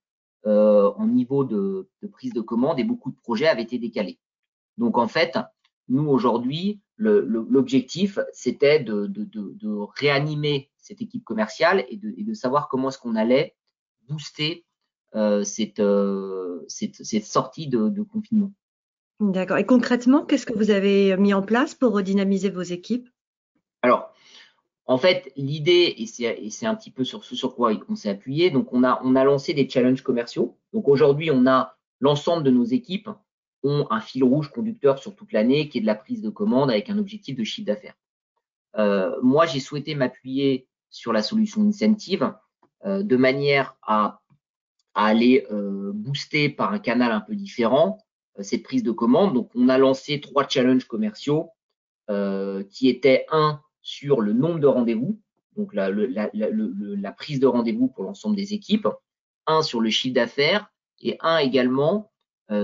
en 0.45 1.07
niveau 1.07 1.45
de, 1.45 1.89
prise 2.13 2.33
de 2.33 2.41
commande 2.41 2.81
et 2.81 2.85
beaucoup 2.85 3.11
de 3.11 3.17
projets 3.17 3.47
avaient 3.47 3.63
été 3.63 3.79
décalés. 3.79 4.19
Donc 4.79 4.97
en 4.97 5.09
fait, 5.09 5.39
nous 5.89 6.09
aujourd'hui, 6.09 6.81
l'objectif 6.97 8.19
c'était 8.33 8.81
de, 8.81 9.07
de, 9.07 9.77
réanimer 9.99 10.71
cette 10.79 11.03
équipe 11.03 11.25
commerciale 11.25 11.85
et 11.89 11.97
de, 11.97 12.35
savoir 12.35 12.69
comment 12.69 12.89
est-ce 12.89 12.99
qu'on 12.99 13.17
allait 13.17 13.55
booster 14.09 14.65
euh, 15.15 15.45
euh, 15.81 16.65
cette, 16.69 17.03
cette, 17.03 17.25
sortie 17.25 17.69
de, 17.69 18.03
confinement. 18.03 18.53
D'accord. 19.19 19.59
Et 19.59 19.67
concrètement, 19.67 20.25
qu'est-ce 20.25 20.47
que 20.47 20.55
vous 20.55 20.71
avez 20.71 21.17
mis 21.17 21.35
en 21.35 21.43
place 21.43 21.75
pour 21.75 21.93
redynamiser 21.93 22.49
vos 22.49 22.63
équipes? 22.63 23.09
Alors, 23.83 24.10
en 24.91 24.99
fait, 24.99 25.33
l'idée, 25.37 25.95
et 25.99 26.07
c'est 26.51 26.67
un 26.67 26.75
petit 26.75 26.91
peu 26.91 27.05
sur 27.05 27.23
ce 27.23 27.37
sur 27.37 27.55
quoi 27.55 27.73
on 27.89 27.95
s'est 27.95 28.09
appuyé, 28.09 28.51
donc 28.51 28.73
on 28.73 28.83
a, 28.83 29.01
on 29.05 29.15
a 29.15 29.23
lancé 29.23 29.55
des 29.55 29.69
challenges 29.69 30.03
commerciaux. 30.03 30.59
Donc 30.73 30.89
aujourd'hui, 30.89 31.31
on 31.31 31.47
a 31.47 31.77
l'ensemble 32.01 32.43
de 32.43 32.51
nos 32.51 32.65
équipes 32.65 33.09
ont 33.63 33.87
un 33.91 34.01
fil 34.01 34.25
rouge 34.25 34.51
conducteur 34.51 34.99
sur 34.99 35.15
toute 35.15 35.31
l'année 35.31 35.69
qui 35.69 35.79
est 35.79 35.81
de 35.81 35.87
la 35.87 35.95
prise 35.95 36.23
de 36.23 36.29
commande 36.29 36.73
avec 36.73 36.91
un 36.91 36.99
objectif 36.99 37.37
de 37.37 37.45
chiffre 37.45 37.69
d'affaires. 37.69 37.95
Euh, 38.79 39.15
moi, 39.23 39.47
j'ai 39.47 39.61
souhaité 39.61 39.95
m'appuyer 39.95 40.67
sur 40.89 41.13
la 41.13 41.23
solution 41.23 41.63
incentive 41.63 42.35
euh, 42.85 43.05
de 43.05 43.17
manière 43.17 43.77
à, 43.83 44.21
aller 44.95 45.47
euh, 45.53 45.93
booster 45.95 46.49
par 46.49 46.73
un 46.73 46.81
canal 46.81 47.13
un 47.13 47.21
peu 47.21 47.37
différent 47.37 47.99
cette 48.41 48.65
prise 48.65 48.83
de 48.83 48.91
commande. 48.91 49.35
Donc, 49.35 49.53
on 49.55 49.69
a 49.69 49.79
lancé 49.79 50.21
trois 50.21 50.49
challenges 50.49 50.87
commerciaux 50.87 51.51
qui 52.71 52.89
étaient 52.89 53.25
un 53.31 53.61
sur 53.83 54.21
le 54.21 54.33
nombre 54.33 54.61
de 54.61 54.67
rendez-vous, 54.67 55.21
donc 55.57 55.75
la, 55.75 55.91
la 55.91 57.13
prise 57.13 57.41
de 57.41 57.47
rendez-vous 57.47 57.89
pour 57.89 58.05
l'ensemble 58.05 58.37
des 58.37 58.55
équipes, 58.55 58.89
un 59.47 59.63
sur 59.63 59.81
le 59.81 59.91
chiffre 59.91 60.15
d'affaires 60.15 60.73
et 61.01 61.17
un 61.21 61.39
également 61.39 62.13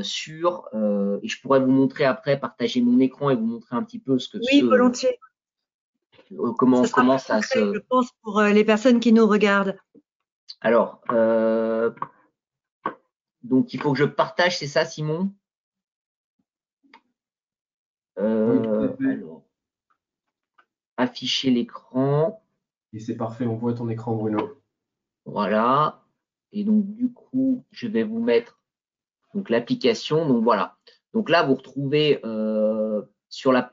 sur, 0.02 0.68
et 0.74 1.28
je 1.28 1.40
pourrais 1.40 1.60
vous 1.60 1.70
montrer 1.70 2.04
après, 2.04 2.38
partager 2.38 2.82
mon 2.82 2.98
écran 3.00 3.30
et 3.30 3.36
vous 3.36 3.46
montrer 3.46 3.76
un 3.76 3.82
petit 3.82 3.98
peu 3.98 4.18
ce 4.18 4.28
que. 4.28 4.38
Oui, 4.38 4.62
volontiers. 4.62 5.18
Euh, 6.32 6.52
comment, 6.58 6.84
ça 6.84 6.92
comment 6.92 7.18
ça 7.18 7.40
se. 7.40 7.74
Je 7.74 7.78
pense 7.78 8.10
pour 8.22 8.40
euh, 8.40 8.50
les 8.50 8.64
personnes 8.64 8.98
qui 8.98 9.12
nous 9.12 9.26
regardent. 9.26 9.78
Alors, 10.60 11.00
euh, 11.12 11.92
donc 13.42 13.72
il 13.74 13.80
faut 13.80 13.92
que 13.92 13.98
je 13.98 14.04
partage, 14.04 14.58
c'est 14.58 14.66
ça, 14.66 14.84
Simon? 14.84 15.32
Alors, 18.16 19.35
afficher 21.06 21.50
l'écran. 21.50 22.42
Et 22.92 23.00
c'est 23.00 23.16
parfait, 23.16 23.46
on 23.46 23.56
voit 23.56 23.74
ton 23.74 23.88
écran, 23.88 24.14
Bruno. 24.14 24.60
Voilà. 25.24 26.02
Et 26.52 26.64
donc, 26.64 26.86
du 26.94 27.12
coup, 27.12 27.64
je 27.70 27.88
vais 27.88 28.04
vous 28.04 28.20
mettre 28.20 28.60
donc 29.34 29.50
l'application. 29.50 30.26
Donc 30.26 30.44
voilà. 30.44 30.76
Donc 31.12 31.28
là, 31.30 31.42
vous 31.42 31.54
retrouvez 31.54 32.20
sur 33.28 33.52
la 33.52 33.72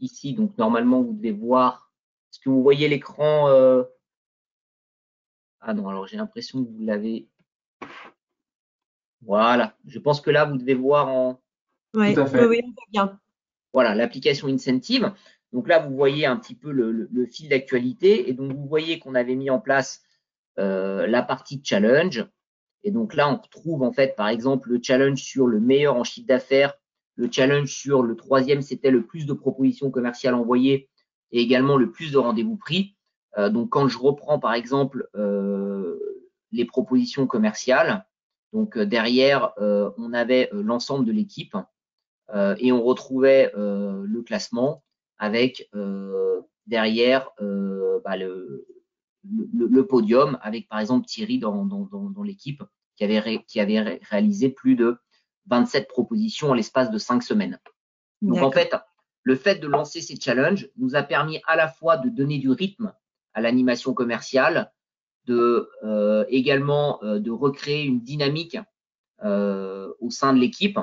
ici. 0.00 0.34
Donc 0.34 0.56
normalement, 0.58 1.02
vous 1.02 1.12
devez 1.12 1.32
voir. 1.32 1.92
Est-ce 2.32 2.40
que 2.40 2.48
vous 2.48 2.62
voyez 2.62 2.88
l'écran 2.88 3.48
euh, 3.48 3.84
Ah 5.60 5.74
non, 5.74 5.88
alors 5.88 6.06
j'ai 6.06 6.16
l'impression 6.16 6.64
que 6.64 6.70
vous 6.70 6.84
l'avez. 6.84 7.28
Voilà. 9.22 9.76
Je 9.86 9.98
pense 9.98 10.20
que 10.20 10.30
là, 10.30 10.44
vous 10.44 10.56
devez 10.56 10.74
voir 10.74 11.08
en. 11.08 11.40
Oui, 11.94 12.14
Tout 12.14 12.20
à 12.20 12.26
fait. 12.26 12.46
oui, 12.46 12.62
bien. 12.90 13.18
Voilà, 13.72 13.94
l'application 13.94 14.48
Incentive. 14.48 15.12
Donc 15.52 15.68
là, 15.68 15.78
vous 15.80 15.94
voyez 15.94 16.26
un 16.26 16.36
petit 16.36 16.54
peu 16.54 16.70
le, 16.70 16.92
le 16.92 17.26
fil 17.26 17.48
d'actualité. 17.48 18.28
Et 18.28 18.32
donc, 18.32 18.52
vous 18.52 18.66
voyez 18.66 18.98
qu'on 18.98 19.14
avait 19.14 19.36
mis 19.36 19.50
en 19.50 19.60
place 19.60 20.02
la 20.56 21.22
partie 21.22 21.62
challenge. 21.64 22.26
Et 22.84 22.90
donc 22.90 23.14
là, 23.14 23.30
on 23.30 23.36
retrouve 23.36 23.82
en 23.82 23.92
fait, 23.92 24.14
par 24.14 24.28
exemple, 24.28 24.68
le 24.68 24.80
challenge 24.82 25.22
sur 25.22 25.46
le 25.46 25.58
meilleur 25.58 25.96
en 25.96 26.04
chiffre 26.04 26.26
d'affaires. 26.26 26.74
Le 27.16 27.30
challenge 27.30 27.72
sur 27.72 28.02
le 28.02 28.14
troisième, 28.14 28.60
c'était 28.60 28.90
le 28.90 29.06
plus 29.06 29.24
de 29.26 29.32
propositions 29.32 29.90
commerciales 29.90 30.34
envoyées 30.34 30.90
et 31.32 31.40
également 31.40 31.76
le 31.76 31.90
plus 31.90 32.12
de 32.12 32.18
rendez-vous 32.18 32.56
pris. 32.56 32.96
Euh, 33.38 33.50
donc 33.50 33.70
quand 33.70 33.88
je 33.88 33.98
reprends 33.98 34.38
par 34.38 34.54
exemple 34.54 35.08
euh, 35.14 35.98
les 36.52 36.64
propositions 36.64 37.26
commerciales, 37.26 38.06
donc 38.52 38.76
euh, 38.76 38.86
derrière 38.86 39.52
on 39.58 40.12
avait 40.12 40.48
l'ensemble 40.52 41.04
de 41.04 41.12
l'équipe 41.12 41.56
et 42.58 42.70
on 42.70 42.82
retrouvait 42.82 43.52
le 43.56 44.22
classement 44.22 44.84
avec 45.20 45.70
derrière 46.66 47.30
bah, 47.38 48.16
le, 48.16 48.66
le, 49.24 49.86
podium 49.86 50.38
avec 50.42 50.68
par 50.68 50.80
exemple 50.80 51.06
Thierry 51.06 51.38
dans, 51.38 51.64
dans, 51.64 51.86
dans, 51.92 52.22
l'équipe 52.22 52.64
qui 52.96 53.04
avait, 53.04 53.44
qui 53.46 53.60
avait 53.60 54.00
réalisé 54.02 54.48
plus 54.48 54.74
de 54.74 54.96
27 55.46 55.88
propositions 55.88 56.50
en 56.50 56.54
l'espace 56.54 56.90
de 56.90 56.98
5 56.98 57.22
semaines. 57.22 57.58
Donc 58.22 58.38
en 58.38 58.50
fait, 58.50 58.74
le 59.22 59.36
fait 59.36 59.56
de 59.56 59.66
lancer 59.66 60.00
ces 60.00 60.16
challenges 60.16 60.68
nous 60.76 60.94
a 60.94 61.02
permis 61.02 61.40
à 61.46 61.56
la 61.56 61.68
fois 61.68 61.96
de 61.96 62.08
donner 62.08 62.38
du 62.38 62.50
rythme 62.50 62.92
à 63.34 63.40
l'animation 63.40 63.94
commerciale, 63.94 64.72
de 65.26 65.68
euh, 65.84 66.24
également 66.28 67.02
euh, 67.02 67.18
de 67.18 67.30
recréer 67.30 67.84
une 67.84 68.00
dynamique 68.00 68.58
euh, 69.22 69.92
au 70.00 70.10
sein 70.10 70.32
de 70.32 70.38
l'équipe. 70.38 70.78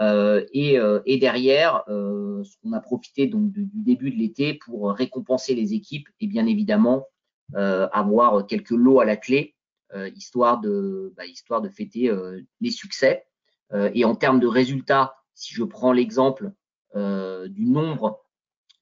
Et, 0.00 0.78
et, 1.06 1.18
derrière, 1.18 1.82
on 1.88 2.72
a 2.72 2.80
profité 2.80 3.26
donc 3.26 3.50
du, 3.50 3.68
début 3.74 4.10
de 4.10 4.16
l'été 4.16 4.54
pour 4.54 4.92
récompenser 4.92 5.54
les 5.54 5.74
équipes 5.74 6.08
et 6.20 6.26
bien 6.26 6.46
évidemment 6.46 7.06
avoir 7.54 8.46
quelques 8.46 8.70
lots 8.70 9.00
à 9.00 9.04
la 9.04 9.16
clé, 9.16 9.56
histoire 10.14 10.60
de 10.60 11.12
bah, 11.16 11.26
histoire 11.26 11.60
de 11.60 11.68
fêter 11.68 12.12
les 12.60 12.70
succès. 12.70 13.26
et 13.74 14.04
en 14.04 14.14
termes 14.14 14.38
de 14.38 14.46
résultats, 14.46 15.16
si 15.34 15.52
je 15.52 15.64
prends 15.64 15.92
l'exemple 15.92 16.52
du 16.94 17.66
nombre 17.66 18.20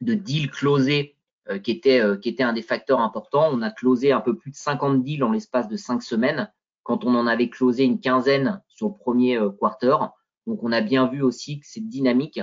de 0.03 0.13
deals 0.13 0.51
closés 0.51 1.17
euh, 1.49 1.61
qui, 1.61 1.71
était, 1.71 2.01
euh, 2.01 2.17
qui 2.17 2.29
était 2.29 2.43
un 2.43 2.53
des 2.53 2.63
facteurs 2.63 3.01
importants. 3.01 3.49
On 3.53 3.63
a 3.63 3.71
closé 3.71 4.11
un 4.11 4.21
peu 4.21 4.37
plus 4.37 4.51
de 4.51 4.57
50 4.57 5.05
deals 5.05 5.23
en 5.23 5.31
l'espace 5.31 5.69
de 5.69 5.77
5 5.77 6.03
semaines, 6.03 6.51
quand 6.83 7.05
on 7.05 7.15
en 7.15 7.29
avait 7.29 7.49
closé 7.49 7.85
une 7.85 8.01
quinzaine 8.01 8.61
sur 8.67 8.89
le 8.89 8.95
premier 8.95 9.39
euh, 9.39 9.51
quarter. 9.51 9.97
Donc 10.47 10.63
on 10.63 10.73
a 10.73 10.81
bien 10.81 11.09
vu 11.09 11.23
aussi 11.23 11.61
que 11.61 11.67
cette 11.67 11.89
dynamique 11.89 12.41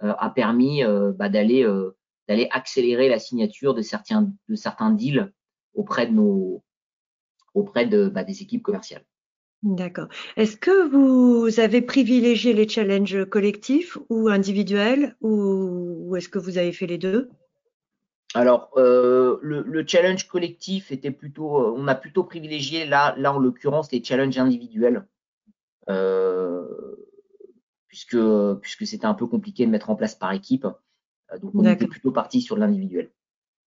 a 0.00 0.30
permis 0.30 0.82
bah, 1.16 1.28
d'aller 1.28 1.66
d'aller 2.28 2.48
accélérer 2.52 3.08
la 3.08 3.18
signature 3.18 3.74
de 3.74 3.82
certains 3.82 4.32
de 4.48 4.54
certains 4.54 4.90
deals 4.90 5.32
auprès 5.74 6.06
de 6.06 6.12
nos 6.12 6.62
auprès 7.54 7.86
de 7.86 8.08
bah, 8.08 8.24
des 8.24 8.42
équipes 8.42 8.62
commerciales. 8.62 9.04
D'accord. 9.62 10.08
Est-ce 10.36 10.56
que 10.56 10.88
vous 10.88 11.60
avez 11.60 11.82
privilégié 11.82 12.54
les 12.54 12.66
challenges 12.66 13.26
collectifs 13.26 13.98
ou 14.08 14.28
individuels 14.28 15.16
ou 15.20 16.16
est-ce 16.16 16.30
que 16.30 16.38
vous 16.38 16.56
avez 16.56 16.72
fait 16.72 16.86
les 16.86 16.96
deux? 16.96 17.28
Alors, 18.34 18.70
euh, 18.76 19.38
le, 19.42 19.84
challenge 19.86 20.28
collectif 20.28 20.92
était 20.92 21.10
plutôt, 21.10 21.58
euh, 21.58 21.74
on 21.76 21.88
a 21.88 21.96
plutôt 21.96 22.22
privilégié 22.22 22.86
là, 22.86 23.14
là 23.18 23.34
en 23.34 23.38
l'occurrence 23.38 23.90
les 23.90 24.02
challenges 24.04 24.38
individuels, 24.38 25.04
euh, 25.88 26.64
puisque 27.90 28.16
puisque 28.62 28.86
c'était 28.86 29.04
un 29.04 29.14
peu 29.14 29.26
compliqué 29.26 29.66
de 29.66 29.70
mettre 29.70 29.90
en 29.90 29.96
place 29.96 30.14
par 30.14 30.32
équipe. 30.32 30.66
donc, 31.42 31.50
on 31.54 31.64
était 31.64 31.86
plutôt 31.86 32.12
parti 32.12 32.40
sur 32.40 32.56
l'individuel. 32.56 33.10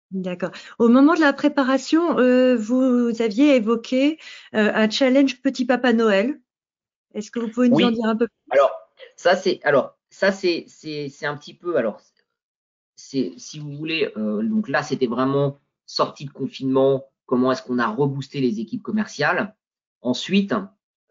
D'accord. 0.09 0.51
Au 0.79 0.89
moment 0.89 1.13
de 1.13 1.19
la 1.19 1.33
préparation, 1.33 2.15
vous 2.55 3.21
aviez 3.21 3.55
évoqué 3.55 4.17
un 4.53 4.89
challenge 4.89 5.41
Petit 5.41 5.65
Papa 5.65 5.93
Noël. 5.93 6.39
Est-ce 7.13 7.29
que 7.29 7.39
vous 7.39 7.49
pouvez 7.49 7.69
nous 7.69 7.83
en 7.83 7.91
dire 7.91 8.05
un 8.05 8.15
peu 8.15 8.27
plus? 8.27 8.57
Alors, 8.57 8.71
ça 9.15 9.35
c'est, 9.35 9.59
alors 9.63 9.97
ça 10.09 10.31
c'est 10.31 10.65
c'est 10.67 11.25
un 11.25 11.37
petit 11.37 11.53
peu, 11.53 11.75
alors 11.77 12.01
c'est, 12.95 13.33
si 13.37 13.59
vous 13.59 13.71
voulez, 13.75 14.11
euh, 14.17 14.41
donc 14.43 14.69
là, 14.69 14.83
c'était 14.83 15.07
vraiment 15.07 15.59
sortie 15.85 16.25
de 16.25 16.31
confinement, 16.31 17.05
comment 17.25 17.51
est-ce 17.51 17.63
qu'on 17.63 17.79
a 17.79 17.87
reboosté 17.87 18.39
les 18.39 18.59
équipes 18.59 18.83
commerciales. 18.83 19.55
Ensuite, 20.01 20.53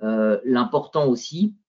euh, 0.02 0.40
l'important 0.44 1.06
aussi, 1.06 1.54
euh, 1.54 1.61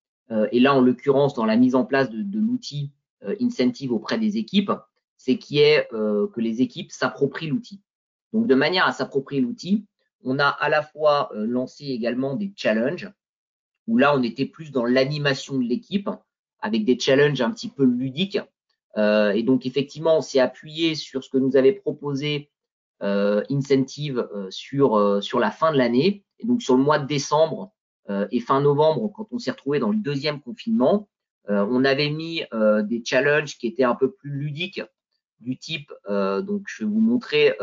et 0.51 0.59
là, 0.59 0.73
en 0.73 0.81
l'occurrence, 0.81 1.33
dans 1.33 1.45
la 1.45 1.57
mise 1.57 1.75
en 1.75 1.85
place 1.85 2.09
de, 2.09 2.39
l'outil 2.39 2.91
incentive 3.39 3.91
auprès 3.91 4.17
des 4.17 4.37
équipes, 4.37 4.71
c'est 5.17 5.37
qui 5.37 5.59
est 5.59 5.87
que 5.91 6.39
les 6.41 6.61
équipes 6.61 6.91
s'approprient 6.91 7.47
l'outil. 7.47 7.81
Donc, 8.31 8.47
de 8.47 8.55
manière 8.55 8.87
à 8.87 8.93
s'approprier 8.93 9.41
l'outil, 9.41 9.85
on 10.23 10.39
a 10.39 10.47
à 10.47 10.69
la 10.69 10.81
fois 10.81 11.29
lancé 11.33 11.85
également 11.85 12.35
des 12.35 12.51
challenges, 12.55 13.11
où 13.87 13.97
là, 13.97 14.17
on 14.17 14.23
était 14.23 14.45
plus 14.45 14.71
dans 14.71 14.85
l'animation 14.85 15.59
de 15.59 15.65
l'équipe, 15.65 16.09
avec 16.61 16.85
des 16.85 16.97
challenges 16.97 17.41
un 17.41 17.51
petit 17.51 17.69
peu 17.69 17.83
ludiques, 17.83 18.39
euh, 18.97 19.31
et 19.31 19.43
donc, 19.43 19.65
effectivement, 19.65 20.17
on 20.17 20.21
s'est 20.21 20.39
appuyé 20.39 20.95
sur 20.95 21.23
ce 21.23 21.29
que 21.29 21.37
nous 21.37 21.55
avait 21.55 21.73
proposé 21.73 22.51
euh, 23.01 23.43
Incentive 23.49 24.27
euh, 24.33 24.49
sur, 24.49 25.21
sur 25.21 25.39
la 25.39 25.51
fin 25.51 25.71
de 25.71 25.77
l'année. 25.77 26.23
Et 26.39 26.45
donc, 26.45 26.61
sur 26.61 26.75
le 26.75 26.83
mois 26.83 26.99
de 26.99 27.07
décembre 27.07 27.73
et 28.09 28.39
fin 28.39 28.61
novembre, 28.61 29.11
quand 29.15 29.27
on 29.31 29.39
s'est 29.39 29.51
retrouvé 29.51 29.79
dans 29.79 29.91
le 29.91 29.97
deuxième 29.97 30.41
confinement, 30.41 31.07
on 31.47 31.85
avait 31.85 32.09
mis 32.09 32.43
des 32.83 33.01
challenges 33.05 33.57
qui 33.57 33.67
étaient 33.67 33.83
un 33.83 33.95
peu 33.95 34.11
plus 34.11 34.31
ludiques 34.31 34.81
du 35.39 35.57
type, 35.57 35.91
donc 36.09 36.63
je 36.67 36.83
vais 36.83 36.89
vous 36.89 36.99
montrer 36.99 37.55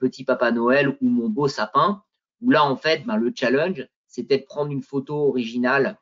Petit 0.00 0.24
Papa 0.24 0.52
Noël 0.52 0.96
ou 1.00 1.08
Mon 1.08 1.28
beau 1.28 1.48
sapin, 1.48 2.02
où 2.40 2.50
là 2.50 2.64
en 2.64 2.76
fait 2.76 3.04
ben, 3.04 3.16
le 3.16 3.32
challenge 3.34 3.86
c'était 4.08 4.38
de 4.38 4.44
prendre 4.44 4.70
une 4.70 4.82
photo 4.82 5.28
originale 5.28 5.98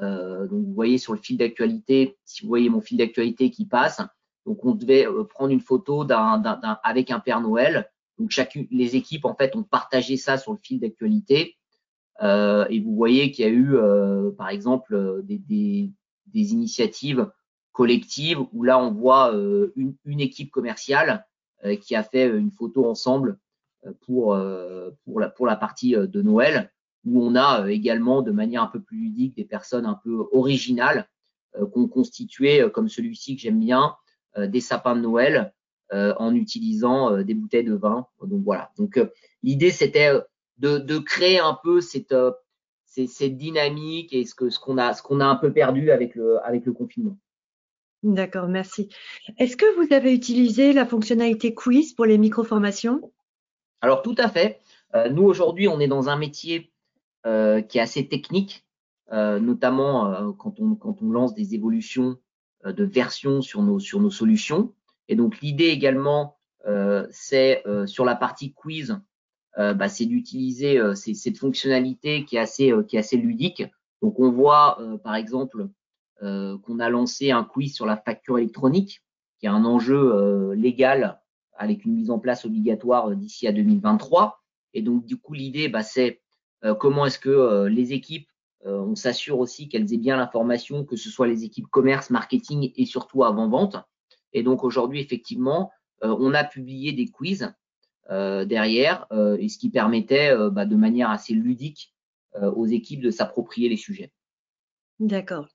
euh, 0.00 0.46
donc 0.46 0.64
vous 0.64 0.72
voyez 0.74 0.98
sur 0.98 1.12
le 1.12 1.18
fil 1.18 1.36
d'actualité, 1.36 2.18
si 2.24 2.42
vous 2.42 2.48
voyez 2.48 2.68
mon 2.68 2.80
fil 2.80 2.98
d'actualité 2.98 3.50
qui 3.50 3.66
passe, 3.66 4.00
donc 4.46 4.64
on 4.64 4.74
devait 4.74 5.06
euh, 5.06 5.24
prendre 5.24 5.52
une 5.52 5.60
photo 5.60 6.04
d'un, 6.04 6.42
avec 6.82 7.10
un 7.10 7.20
Père 7.20 7.40
Noël. 7.40 7.90
Donc 8.18 8.30
chacune, 8.30 8.66
les 8.70 8.96
équipes 8.96 9.24
en 9.24 9.34
fait 9.34 9.54
ont 9.56 9.62
partagé 9.62 10.16
ça 10.16 10.38
sur 10.38 10.52
le 10.52 10.58
fil 10.58 10.80
d'actualité. 10.80 11.56
Euh, 12.22 12.66
et 12.70 12.80
vous 12.80 12.94
voyez 12.94 13.30
qu'il 13.32 13.44
y 13.44 13.48
a 13.48 13.50
eu, 13.50 13.76
par 14.36 14.48
exemple, 14.48 15.22
des, 15.24 15.38
des, 15.38 15.90
des, 16.26 16.52
initiatives 16.52 17.30
collectives 17.72 18.38
où 18.52 18.62
là 18.62 18.78
on 18.78 18.92
voit 18.92 19.32
une, 19.76 19.94
une, 20.04 20.20
équipe 20.20 20.50
commerciale 20.50 21.26
qui 21.80 21.96
a 21.96 22.02
fait 22.02 22.28
une 22.28 22.50
photo 22.50 22.86
ensemble 22.86 23.38
pour 24.02 24.38
pour 25.04 25.20
la 25.20 25.28
pour 25.30 25.46
la 25.46 25.56
partie 25.56 25.92
de 25.92 26.22
Noël 26.22 26.70
où 27.04 27.22
on 27.22 27.34
a 27.34 27.62
euh, 27.62 27.66
également 27.66 28.22
de 28.22 28.30
manière 28.30 28.62
un 28.62 28.68
peu 28.68 28.80
plus 28.80 28.98
ludique 28.98 29.36
des 29.36 29.44
personnes 29.44 29.86
un 29.86 29.98
peu 30.02 30.26
originales 30.32 31.08
euh, 31.56 31.66
qu'on 31.66 31.88
constitué, 31.88 32.62
euh, 32.62 32.70
comme 32.70 32.88
celui-ci 32.88 33.36
que 33.36 33.42
j'aime 33.42 33.60
bien, 33.60 33.96
des 34.38 34.62
sapins 34.62 34.96
de 34.96 35.02
Noël 35.02 35.52
en 35.90 36.34
utilisant 36.34 37.18
des 37.22 37.34
bouteilles 37.34 37.66
de 37.66 37.74
vin. 37.74 38.06
Donc 38.22 38.42
voilà. 38.44 38.70
Donc 38.78 38.98
l'idée 39.42 39.70
c'était 39.70 40.10
de, 40.58 40.78
de, 40.78 40.98
créer 40.98 41.38
un 41.38 41.58
peu 41.62 41.80
cette, 41.80 42.14
cette 42.86 43.36
dynamique 43.36 44.12
et 44.12 44.24
ce 44.24 44.34
que 44.34 44.50
ce 44.50 44.58
qu'on 44.58 44.78
a 44.78 44.94
qu'on 44.94 45.20
a 45.20 45.26
un 45.26 45.36
peu 45.36 45.52
perdu 45.52 45.90
avec 45.90 46.14
le 46.14 46.38
avec 46.46 46.66
le 46.66 46.72
confinement. 46.72 47.18
D'accord, 48.02 48.48
merci. 48.48 48.88
Est-ce 49.38 49.56
que 49.56 49.76
vous 49.76 49.94
avez 49.94 50.12
utilisé 50.12 50.72
la 50.72 50.86
fonctionnalité 50.86 51.54
quiz 51.54 51.92
pour 51.92 52.04
les 52.04 52.18
micro-formations? 52.18 53.12
Alors 53.80 54.02
tout 54.02 54.16
à 54.18 54.28
fait. 54.28 54.60
nous 55.10 55.22
aujourd'hui, 55.22 55.68
on 55.68 55.80
est 55.80 55.88
dans 55.88 56.08
un 56.08 56.16
métier 56.16 56.72
euh, 57.24 57.62
qui 57.62 57.78
est 57.78 57.80
assez 57.80 58.08
technique, 58.08 58.66
euh, 59.12 59.38
notamment 59.38 60.12
euh, 60.12 60.32
quand, 60.32 60.58
on, 60.58 60.74
quand 60.74 61.02
on 61.02 61.10
lance 61.12 61.34
des 61.34 61.54
évolutions 61.54 62.18
de 62.64 62.82
versions 62.82 63.42
sur 63.42 63.62
nos, 63.62 63.78
sur 63.78 64.00
nos 64.00 64.10
solutions. 64.10 64.74
Et 65.08 65.14
donc 65.14 65.40
l'idée 65.40 65.66
également, 65.66 66.38
c'est 67.10 67.64
sur 67.86 68.04
la 68.04 68.14
partie 68.14 68.52
quiz, 68.52 69.00
bah, 69.56 69.88
c'est 69.88 70.06
d'utiliser 70.06 70.80
cette 70.94 71.38
fonctionnalité 71.38 72.24
qui 72.24 72.36
est 72.36 72.40
assez, 72.40 72.72
qui 72.88 72.96
est 72.96 73.00
assez 73.00 73.16
ludique. 73.16 73.64
Donc 74.00 74.18
on 74.18 74.30
voit 74.30 74.78
par 75.04 75.14
exemple 75.14 75.68
qu'on 76.20 76.78
a 76.78 76.88
lancé 76.88 77.30
un 77.30 77.44
quiz 77.44 77.74
sur 77.74 77.84
la 77.84 77.96
facture 77.96 78.38
électronique, 78.38 79.02
qui 79.38 79.46
est 79.46 79.50
un 79.50 79.64
enjeu 79.64 80.52
légal 80.54 81.20
avec 81.56 81.84
une 81.84 81.94
mise 81.94 82.10
en 82.10 82.18
place 82.18 82.44
obligatoire 82.44 83.14
d'ici 83.14 83.46
à 83.46 83.52
2023. 83.52 84.40
Et 84.74 84.82
donc 84.82 85.04
du 85.04 85.16
coup 85.16 85.34
l'idée, 85.34 85.68
bah, 85.68 85.82
c'est 85.82 86.22
euh, 86.64 86.74
comment 86.74 87.06
est-ce 87.06 87.18
que 87.18 87.28
euh, 87.28 87.68
les 87.68 87.92
équipes, 87.92 88.28
euh, 88.66 88.78
on 88.80 88.94
s'assure 88.94 89.38
aussi 89.38 89.68
qu'elles 89.68 89.92
aient 89.92 89.98
bien 89.98 90.16
l'information, 90.16 90.84
que 90.84 90.96
ce 90.96 91.10
soit 91.10 91.26
les 91.26 91.44
équipes 91.44 91.66
commerce, 91.68 92.10
marketing 92.10 92.72
et 92.76 92.86
surtout 92.86 93.24
avant-vente. 93.24 93.76
Et 94.32 94.42
donc 94.42 94.64
aujourd'hui, 94.64 95.00
effectivement, 95.00 95.70
on 96.00 96.34
a 96.34 96.42
publié 96.42 96.92
des 96.92 97.06
quiz 97.06 97.54
derrière, 98.10 99.06
et 99.38 99.48
ce 99.48 99.58
qui 99.58 99.70
permettait 99.70 100.34
bah, 100.50 100.66
de 100.66 100.76
manière 100.76 101.10
assez 101.10 101.34
ludique 101.34 101.94
aux 102.40 102.66
équipes 102.66 103.00
de 103.00 103.10
s'approprier 103.10 103.68
les 103.68 103.76
sujets. 103.76 104.12
D'accord. 105.00 105.48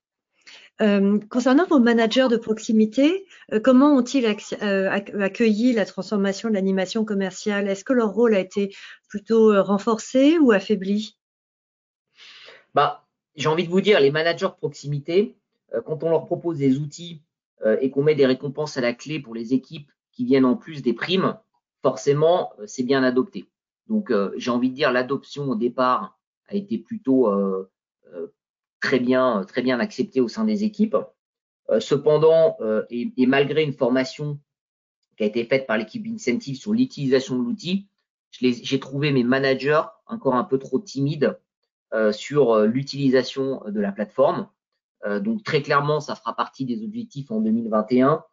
concernant 1.30 1.66
vos 1.66 1.80
managers 1.80 2.27
de 2.30 2.38
proximité, 2.38 3.25
comment 3.63 3.96
ont-ils 3.96 4.25
accueilli 4.25 5.74
la 5.74 5.86
transformation 5.86 6.50
de 6.50 6.54
l'animation 6.54 7.06
commerciale? 7.06 7.68
Est-ce 7.68 7.84
que 7.84 7.94
leur 7.94 8.13
rôle 8.13 8.36
a 8.36 8.39
été 8.39 8.75
plutôt 9.08 9.62
renforcé 9.63 10.38
ou 10.38 10.51
affaibli? 10.51 11.18
Bah, 12.74 13.06
J'ai 13.36 13.50
envie 13.50 13.66
de 13.66 13.70
vous 13.70 13.82
dire, 13.82 14.00
les 14.00 14.12
managers 14.12 14.48
de 14.48 14.51
proximité, 14.51 15.36
quand 15.86 16.04
on 16.04 16.10
leur 16.10 16.25
propose 16.25 16.58
des 16.58 16.77
outils 16.77 17.22
et 17.82 17.89
qu'on 17.89 18.04
met 18.04 18.16
des 18.16 18.25
récompenses 18.25 18.77
à 18.77 18.82
la 18.82 18.94
clé 18.94 19.20
pour 19.20 19.34
les 19.36 19.54
équipes 19.54 19.92
qui 20.12 20.25
viennent 20.25 20.46
en 20.46 20.56
plus 20.56 20.82
des 20.82 20.94
primes, 20.94 21.38
forcément, 21.88 22.51
c'est 22.65 22.84
bien 22.84 23.01
adopté. 23.01 23.46
Donc, 23.88 24.12
j'ai 24.36 24.51
envie 24.51 24.70
de 24.70 24.75
dire, 24.75 24.91
l'adoption 24.91 25.50
au 25.50 25.56
départ 25.56 26.20
a 26.50 26.56
été 26.56 26.77
plutôt 26.77 27.32
très 28.82 29.00
bien, 29.00 29.46
très 29.48 29.62
bien 29.62 29.79
accepté 29.79 30.20
au 30.20 30.27
sein 30.27 30.44
des 30.44 30.65
équipes. 30.65 30.98
Euh, 31.70 31.79
cependant, 31.79 32.58
euh, 32.62 32.84
et, 32.89 33.25
malgré 33.25 33.63
une 33.63 33.74
formation 33.74 34.39
qui 35.17 35.24
a 35.24 35.27
été 35.27 35.46
faite 35.46 35.67
par 35.67 35.77
l'équipe 35.77 36.06
Incentive 36.06 36.58
sur 36.58 36.74
l'utilisation 36.74 37.38
de 37.38 37.44
l'outil, 37.44 37.88
j'ai 38.32 38.79
trouvé 38.79 39.12
mes 39.12 39.24
managers 39.24 39.84
encore 40.06 40.36
un 40.36 40.44
peu 40.44 40.60
trop 40.60 40.79
timides 40.79 41.39
euh, 41.94 42.12
sur 42.12 42.60
l'utilisation 42.65 43.63
de 43.67 43.79
la 43.79 43.91
plateforme. 43.91 44.50
donc 45.22 45.44
très 45.44 45.62
clairement, 45.62 46.00
ça 46.01 46.15
fera 46.15 46.36
partie 46.36 46.65
des 46.65 46.84
objectifs 46.84 47.32
en 47.32 47.39
2021 47.39 48.24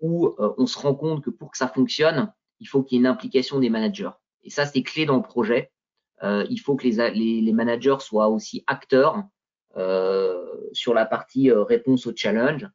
où 0.00 0.34
on 0.38 0.66
se 0.66 0.78
rend 0.78 0.94
compte 0.94 1.22
que 1.24 1.30
pour 1.30 1.50
que 1.52 1.56
ça 1.56 1.68
fonctionne, 1.68 2.32
il 2.60 2.66
faut 2.66 2.82
qu'il 2.82 2.96
y 2.96 2.98
ait 2.98 3.02
une 3.02 3.06
implication 3.06 3.58
des 3.58 3.70
managers. 3.70 4.10
Et 4.44 4.50
ça, 4.50 4.66
c'est 4.66 4.82
clé 4.82 5.06
dans 5.06 5.16
le 5.16 5.22
projet. 5.22 5.70
il 6.22 6.58
faut 6.58 6.76
que 6.76 6.84
les, 6.84 7.10
les, 7.10 7.40
les 7.40 7.52
managers 7.52 7.98
soient 8.00 8.28
aussi 8.28 8.64
acteurs 8.66 9.24
euh, 9.76 10.44
sur 10.72 10.92
la 10.92 11.06
partie 11.06 11.50
euh, 11.50 11.62
réponse 11.62 12.06
au 12.06 12.12
challenge, 12.14 12.66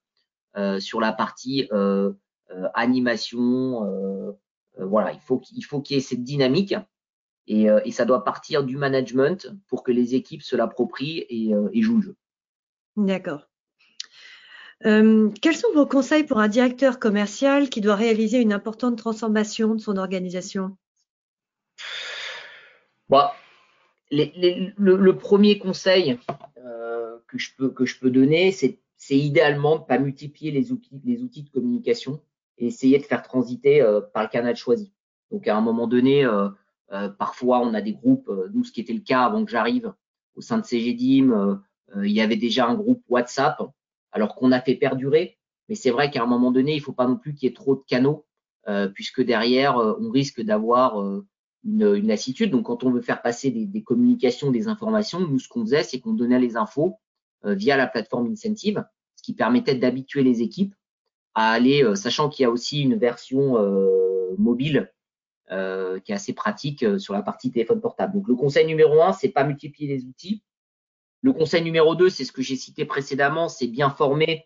euh, 0.55 0.79
sur 0.79 1.01
la 1.01 1.11
partie 1.11 1.69
animation. 2.75 4.37
voilà, 4.77 5.11
il 5.11 5.19
faut 5.19 5.39
qu'il 5.39 5.65
faut 5.65 5.81
qu'il 5.81 5.95
y 5.95 5.99
ait 5.99 6.01
cette 6.01 6.23
dynamique 6.23 6.75
et, 7.47 7.67
et, 7.83 7.91
ça 7.91 8.05
doit 8.05 8.23
partir 8.23 8.63
du 8.63 8.77
management 8.77 9.51
pour 9.67 9.83
que 9.83 9.91
les 9.91 10.15
équipes 10.15 10.43
se 10.43 10.55
l'approprient 10.55 11.25
et, 11.29 11.51
et, 11.73 11.81
jouent 11.81 11.97
le 11.97 12.03
jeu. 12.03 12.15
D'accord. 12.95 13.49
Euh, 14.85 15.29
quels 15.41 15.55
sont 15.55 15.71
vos 15.73 15.85
conseils 15.85 16.23
pour 16.23 16.39
un 16.39 16.47
directeur 16.47 16.99
commercial 16.99 17.69
qui 17.69 17.81
doit 17.81 17.95
réaliser 17.95 18.41
une 18.41 18.53
importante 18.53 18.97
transformation 18.97 19.75
de 19.75 19.79
son 19.79 19.97
organisation? 19.97 20.75
Bah, 23.09 23.33
le, 24.11 25.11
premier 25.11 25.57
conseil, 25.57 26.17
que 27.33 27.39
je 27.39 27.49
peux, 27.57 27.69
que 27.69 27.85
je 27.85 27.99
peux 27.99 28.11
donner, 28.11 28.51
c'est 28.51 28.77
idéalement 29.09 29.75
de 29.77 29.81
ne 29.81 29.87
pas 29.87 29.99
multiplier 29.99 30.51
les 30.51 30.71
outils, 30.71 31.01
les 31.03 31.21
outils 31.21 31.43
de 31.43 31.49
communication 31.49 32.21
et 32.57 32.67
essayer 32.67 32.99
de 32.99 33.03
faire 33.03 33.23
transiter 33.23 33.81
euh, 33.81 34.01
par 34.01 34.23
le 34.23 34.29
canal 34.29 34.55
choisi. 34.55 34.93
Donc 35.31 35.47
à 35.47 35.57
un 35.57 35.61
moment 35.61 35.87
donné, 35.87 36.23
euh, 36.23 36.49
euh, 36.91 37.09
parfois 37.09 37.59
on 37.59 37.73
a 37.73 37.81
des 37.81 37.93
groupes, 37.93 38.29
nous 38.53 38.63
ce 38.63 38.71
qui 38.71 38.81
était 38.81 38.93
le 38.93 38.99
cas 38.99 39.23
avant 39.23 39.43
que 39.43 39.51
j'arrive 39.51 39.93
au 40.35 40.41
sein 40.41 40.59
de 40.59 40.65
CGDIM, 40.65 41.61
il 42.03 42.11
y 42.11 42.21
avait 42.21 42.37
déjà 42.37 42.67
un 42.67 42.75
groupe 42.75 43.03
WhatsApp, 43.07 43.61
alors 44.13 44.35
qu'on 44.35 44.51
a 44.51 44.61
fait 44.61 44.75
perdurer. 44.75 45.37
Mais 45.69 45.75
c'est 45.75 45.91
vrai 45.91 46.09
qu'à 46.09 46.23
un 46.23 46.27
moment 46.27 46.51
donné, 46.51 46.73
il 46.73 46.77
ne 46.77 46.83
faut 46.83 46.93
pas 46.93 47.07
non 47.07 47.17
plus 47.17 47.33
qu'il 47.33 47.49
y 47.49 47.51
ait 47.51 47.55
trop 47.55 47.75
de 47.75 47.83
canaux, 47.87 48.25
puisque 48.93 49.21
derrière, 49.21 49.75
on 49.77 50.09
risque 50.09 50.41
d'avoir 50.41 51.23
une, 51.63 51.95
une, 51.95 52.07
lassitude. 52.07 52.51
Donc 52.51 52.65
quand 52.65 52.83
on 52.83 52.91
veut 52.91 53.01
faire 53.01 53.21
passer 53.21 53.51
des, 53.51 53.83
communications, 53.83 54.51
des 54.51 54.67
informations, 54.67 55.19
nous 55.19 55.39
ce 55.39 55.47
qu'on 55.47 55.61
faisait, 55.61 55.83
c'est 55.83 55.99
qu'on 55.99 56.13
donnait 56.13 56.39
les 56.39 56.57
infos 56.57 56.99
euh, 57.45 57.53
via 57.53 57.77
la 57.77 57.87
plateforme 57.87 58.31
Incentive, 58.31 58.85
ce 59.15 59.23
qui 59.23 59.33
permettait 59.33 59.75
d'habituer 59.75 60.23
les 60.23 60.41
équipes 60.41 60.75
à 61.35 61.51
aller, 61.51 61.83
euh, 61.83 61.95
sachant 61.95 62.29
qu'il 62.29 62.43
y 62.43 62.45
a 62.45 62.51
aussi 62.51 62.81
une 62.81 62.95
version 62.95 63.57
euh, 63.57 64.35
mobile 64.37 64.91
qui 66.03 66.11
est 66.11 66.15
assez 66.15 66.33
pratique 66.33 66.83
sur 66.97 67.13
la 67.13 67.21
partie 67.21 67.51
téléphone 67.51 67.79
portable. 67.79 68.13
Donc 68.13 68.27
le 68.27 68.33
conseil 68.33 68.65
numéro 68.65 69.03
un, 69.03 69.13
c'est 69.13 69.29
pas 69.29 69.43
multiplier 69.43 69.87
les 69.87 70.03
outils. 70.05 70.41
Le 71.23 71.33
conseil 71.33 71.63
numéro 71.63 71.95
deux, 71.95 72.09
c'est 72.09 72.25
ce 72.25 72.31
que 72.31 72.43
j'ai 72.43 72.55
cité 72.55 72.85
précédemment, 72.85 73.49
c'est 73.49 73.67
bien 73.67 73.89
former 73.89 74.45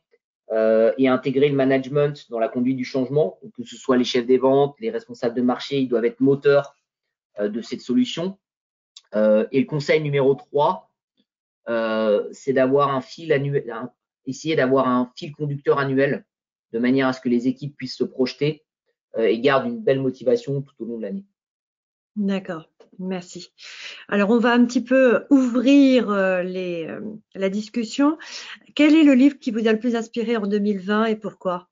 et 0.97 1.09
intégrer 1.09 1.49
le 1.49 1.55
management 1.55 2.29
dans 2.29 2.39
la 2.39 2.47
conduite 2.47 2.77
du 2.77 2.85
changement, 2.85 3.37
que 3.53 3.65
ce 3.65 3.75
soit 3.75 3.97
les 3.97 4.05
chefs 4.05 4.25
des 4.25 4.37
ventes, 4.37 4.77
les 4.79 4.89
responsables 4.89 5.35
de 5.35 5.41
marché, 5.41 5.79
ils 5.81 5.89
doivent 5.89 6.05
être 6.05 6.21
moteurs 6.21 6.73
de 7.37 7.61
cette 7.61 7.81
solution. 7.81 8.37
et 9.13 9.59
le 9.59 9.65
conseil 9.65 10.01
numéro 10.01 10.35
3, 10.35 10.87
euh, 11.69 12.27
c'est 12.31 12.53
d'avoir 12.53 12.95
un 12.95 13.01
fil 13.01 13.33
annuel, 13.33 13.89
essayer 14.25 14.55
d'avoir 14.55 14.87
un 14.87 15.11
fil 15.15 15.33
conducteur 15.33 15.79
annuel 15.79 16.25
de 16.71 16.79
manière 16.79 17.07
à 17.07 17.13
ce 17.13 17.19
que 17.19 17.29
les 17.29 17.47
équipes 17.47 17.75
puissent 17.75 17.97
se 17.97 18.05
projeter 18.05 18.63
euh, 19.17 19.25
et 19.25 19.39
gardent 19.39 19.67
une 19.67 19.83
belle 19.83 19.99
motivation 19.99 20.61
tout 20.61 20.73
au 20.79 20.85
long 20.85 20.97
de 20.97 21.03
l'année. 21.03 21.25
D'accord, 22.15 22.69
merci. 22.99 23.51
Alors 24.07 24.29
on 24.29 24.39
va 24.39 24.53
un 24.53 24.65
petit 24.65 24.83
peu 24.83 25.25
ouvrir 25.29 26.09
euh, 26.09 26.43
les, 26.43 26.87
la 27.35 27.49
discussion. 27.49 28.17
Quel 28.75 28.95
est 28.95 29.03
le 29.03 29.13
livre 29.13 29.39
qui 29.39 29.51
vous 29.51 29.67
a 29.67 29.73
le 29.73 29.79
plus 29.79 29.95
inspiré 29.95 30.37
en 30.37 30.47
2020 30.47 31.05
et 31.05 31.15
pourquoi? 31.15 31.67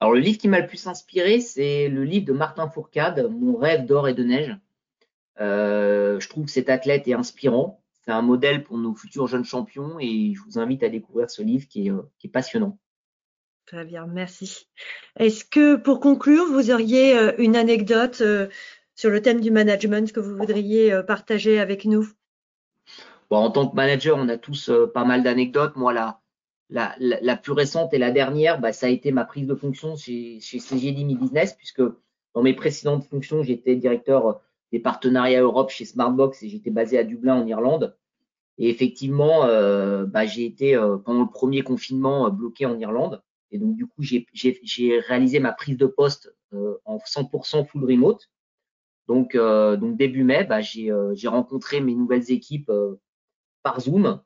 Alors 0.00 0.14
le 0.14 0.20
livre 0.20 0.38
qui 0.38 0.48
m'a 0.48 0.60
le 0.60 0.66
plus 0.66 0.86
inspiré, 0.86 1.40
c'est 1.40 1.88
le 1.88 2.04
livre 2.04 2.26
de 2.26 2.32
Martin 2.32 2.68
Fourcade, 2.68 3.28
Mon 3.30 3.56
rêve 3.56 3.84
d'or 3.84 4.08
et 4.08 4.14
de 4.14 4.24
neige. 4.24 4.56
je 5.38 6.28
trouve 6.28 6.46
que 6.46 6.50
cet 6.50 6.70
athlète 6.70 7.06
est 7.06 7.14
inspirant 7.14 7.80
c'est 8.04 8.12
un 8.12 8.22
modèle 8.22 8.64
pour 8.64 8.78
nos 8.78 8.94
futurs 8.94 9.26
jeunes 9.26 9.44
champions 9.44 9.98
et 10.00 10.34
je 10.34 10.42
vous 10.42 10.58
invite 10.58 10.82
à 10.82 10.88
découvrir 10.88 11.30
ce 11.30 11.42
livre 11.42 11.66
qui 11.68 11.86
est, 11.86 11.90
euh, 11.90 12.02
qui 12.18 12.26
est 12.26 12.30
passionnant. 12.30 12.78
Très 13.66 13.84
bien, 13.84 14.06
merci. 14.06 14.66
Est-ce 15.16 15.44
que 15.44 15.76
pour 15.76 16.00
conclure, 16.00 16.46
vous 16.46 16.70
auriez 16.70 17.16
euh, 17.16 17.32
une 17.38 17.54
anecdote 17.54 18.20
euh, 18.20 18.48
sur 19.00 19.10
le 19.10 19.22
thème 19.22 19.40
du 19.40 19.50
management 19.50 20.12
que 20.12 20.20
vous 20.20 20.36
voudriez 20.36 20.92
partager 21.06 21.58
avec 21.58 21.86
nous? 21.86 22.08
En 23.30 23.50
tant 23.50 23.68
que 23.68 23.74
manager, 23.74 24.16
on 24.18 24.28
a 24.28 24.36
tous 24.36 24.70
pas 24.92 25.04
mal 25.04 25.22
d'anecdotes. 25.22 25.76
Moi, 25.76 25.92
la, 25.92 26.20
la, 26.70 27.36
plus 27.36 27.52
récente 27.52 27.94
et 27.94 27.98
la 27.98 28.10
dernière, 28.10 28.60
bah, 28.60 28.72
ça 28.72 28.86
a 28.86 28.88
été 28.90 29.12
ma 29.12 29.24
prise 29.24 29.46
de 29.46 29.54
fonction 29.54 29.96
chez, 29.96 30.40
chez 30.40 30.58
CGD 30.58 31.04
Business, 31.14 31.54
puisque 31.54 31.82
dans 32.34 32.42
mes 32.42 32.54
précédentes 32.54 33.04
fonctions, 33.04 33.42
j'étais 33.42 33.76
directeur 33.76 34.40
des 34.72 34.78
partenariats 34.78 35.42
Europe 35.42 35.70
chez 35.70 35.84
Smartbox 35.84 36.42
et 36.42 36.48
j'étais 36.48 36.70
basé 36.70 36.98
à 36.98 37.04
Dublin 37.04 37.36
en 37.36 37.46
Irlande. 37.46 37.96
Et 38.58 38.68
effectivement, 38.68 39.44
euh, 39.44 40.04
bah, 40.04 40.26
j'ai 40.26 40.44
été 40.44 40.76
euh, 40.76 40.98
pendant 40.98 41.22
le 41.22 41.30
premier 41.30 41.62
confinement 41.62 42.26
euh, 42.26 42.30
bloqué 42.30 42.66
en 42.66 42.78
Irlande. 42.78 43.22
Et 43.50 43.58
donc 43.58 43.74
du 43.74 43.86
coup, 43.86 44.02
j'ai 44.02 45.00
réalisé 45.00 45.40
ma 45.40 45.52
prise 45.52 45.76
de 45.76 45.86
poste 45.86 46.32
en 46.84 46.98
100% 46.98 47.66
full 47.66 47.84
remote. 47.84 48.28
Donc, 49.10 49.36
donc 49.36 49.96
début 49.96 50.22
mai, 50.22 50.44
bah, 50.44 50.60
j'ai 50.60 51.28
rencontré 51.28 51.80
mes 51.80 51.94
nouvelles 51.94 52.30
équipes 52.30 52.70
par 53.64 53.80
Zoom 53.80 54.20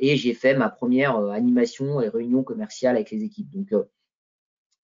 et 0.00 0.16
j'ai 0.16 0.34
fait 0.34 0.54
ma 0.56 0.68
première 0.68 1.16
animation 1.30 2.00
et 2.00 2.08
réunion 2.08 2.42
commerciale 2.42 2.96
avec 2.96 3.12
les 3.12 3.22
équipes. 3.22 3.50
Donc 3.50 3.72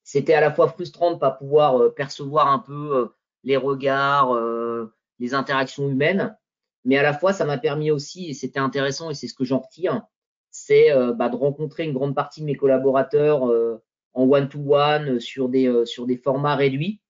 c'était 0.05 0.35
à 0.35 0.41
la 0.41 0.53
fois 0.53 0.69
frustrant 0.69 1.11
de 1.13 1.19
pas 1.19 1.33
pouvoir 1.33 1.93
percevoir 1.95 2.47
un 2.47 2.61
peu 2.61 3.11
les 3.45 3.57
regards, 3.57 4.35
euh, 4.35 4.95
les 5.19 5.35
interactions 5.35 5.89
humaines. 5.89 6.37
Mais 6.85 6.97
à 6.97 7.03
la 7.03 7.13
fois, 7.13 7.33
ça 7.33 7.45
m'a 7.45 7.59
permis 7.59 7.91
aussi, 7.91 8.31
et 8.31 8.35
c'était 8.35 8.59
intéressant, 8.59 9.11
et 9.11 9.15
c'est 9.15 9.29
ce 9.29 9.35
que 9.35 9.45
j'en 9.45 9.61
retire, 9.61 10.03
c'est 10.51 10.93
euh, 10.93 11.13
bah, 11.13 11.29
de 11.29 11.37
rencontrer 11.37 11.85
une 11.85 11.93
grande 11.93 12.15
partie 12.15 12.41
de 12.41 12.47
mes 12.47 12.57
collaborateurs 12.57 13.49
euh, 13.49 13.83
en 14.15 14.25
one-to-one 14.25 15.21
sur 15.21 15.49
des 15.49 16.21
formats 16.23 16.57
réduits. 16.57 17.01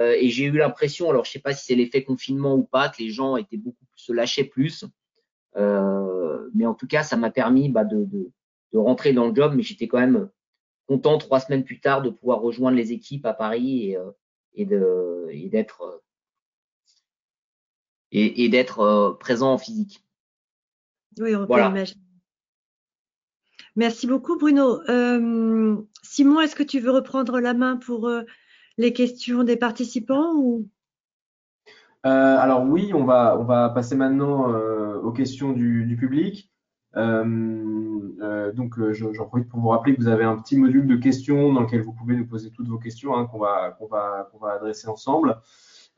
Et 0.00 0.30
j'ai 0.30 0.44
eu 0.44 0.52
l'impression, 0.52 1.10
alors 1.10 1.24
je 1.24 1.32
sais 1.32 1.38
pas 1.38 1.52
si 1.52 1.66
c'est 1.66 1.74
l'effet 1.74 2.02
confinement 2.02 2.54
ou 2.54 2.62
pas, 2.62 2.88
que 2.88 3.02
les 3.02 3.10
gens 3.10 3.36
étaient 3.36 3.58
beaucoup 3.58 3.84
plus, 3.84 4.00
se 4.00 4.12
lâchaient 4.12 4.44
plus. 4.44 4.84
mais 5.54 6.66
en 6.66 6.74
tout 6.74 6.86
cas, 6.86 7.02
ça 7.02 7.16
m'a 7.16 7.30
permis 7.30 7.68
bah, 7.68 7.84
de, 7.84 8.04
de, 8.04 8.30
de, 8.72 8.78
rentrer 8.78 9.12
dans 9.12 9.28
le 9.28 9.34
job, 9.34 9.52
mais 9.54 9.62
j'étais 9.62 9.88
quand 9.88 10.00
même 10.00 10.30
content 10.86 11.18
trois 11.18 11.40
semaines 11.40 11.64
plus 11.64 11.80
tard 11.80 12.02
de 12.02 12.10
pouvoir 12.10 12.40
rejoindre 12.40 12.76
les 12.76 12.92
équipes 12.92 13.26
à 13.26 13.34
Paris 13.34 13.90
et, 13.90 13.98
et 14.54 14.66
de 14.66 15.28
et 15.30 15.48
d'être 15.48 15.82
euh, 15.82 15.98
et, 18.10 18.44
et 18.44 18.48
d'être 18.48 18.80
euh, 18.80 19.12
présent 19.14 19.52
en 19.52 19.58
physique. 19.58 20.04
Oui, 21.18 21.34
on 21.34 21.46
voilà. 21.46 21.68
peut 21.68 21.76
imaginer. 21.76 22.00
Merci 23.74 24.06
beaucoup, 24.06 24.36
Bruno. 24.36 24.82
Euh, 24.90 25.76
Simon, 26.02 26.40
est-ce 26.40 26.54
que 26.54 26.62
tu 26.62 26.78
veux 26.78 26.90
reprendre 26.90 27.40
la 27.40 27.54
main 27.54 27.76
pour 27.76 28.06
euh, 28.06 28.22
les 28.78 28.92
questions 28.92 29.44
des 29.44 29.56
participants 29.56 30.34
ou? 30.36 30.68
Euh, 32.04 32.36
Alors 32.38 32.64
oui, 32.64 32.92
on 32.94 33.04
va 33.04 33.70
passer 33.74 33.94
maintenant 33.94 34.50
aux 35.02 35.12
questions 35.12 35.52
du, 35.52 35.96
public. 35.98 36.52
Euh, 38.22 38.52
donc, 38.52 38.78
euh, 38.78 38.92
j'en 38.92 39.26
profite 39.26 39.48
pour 39.48 39.60
vous 39.60 39.68
rappeler 39.68 39.94
que 39.94 40.00
vous 40.00 40.08
avez 40.08 40.24
un 40.24 40.36
petit 40.36 40.56
module 40.56 40.86
de 40.86 40.96
questions 40.96 41.52
dans 41.52 41.62
lequel 41.62 41.82
vous 41.82 41.92
pouvez 41.92 42.16
nous 42.16 42.26
poser 42.26 42.50
toutes 42.50 42.68
vos 42.68 42.78
questions 42.78 43.16
hein, 43.16 43.26
qu'on 43.26 43.38
va, 43.38 43.78
adresser 44.54 44.88
ensemble. 44.88 45.38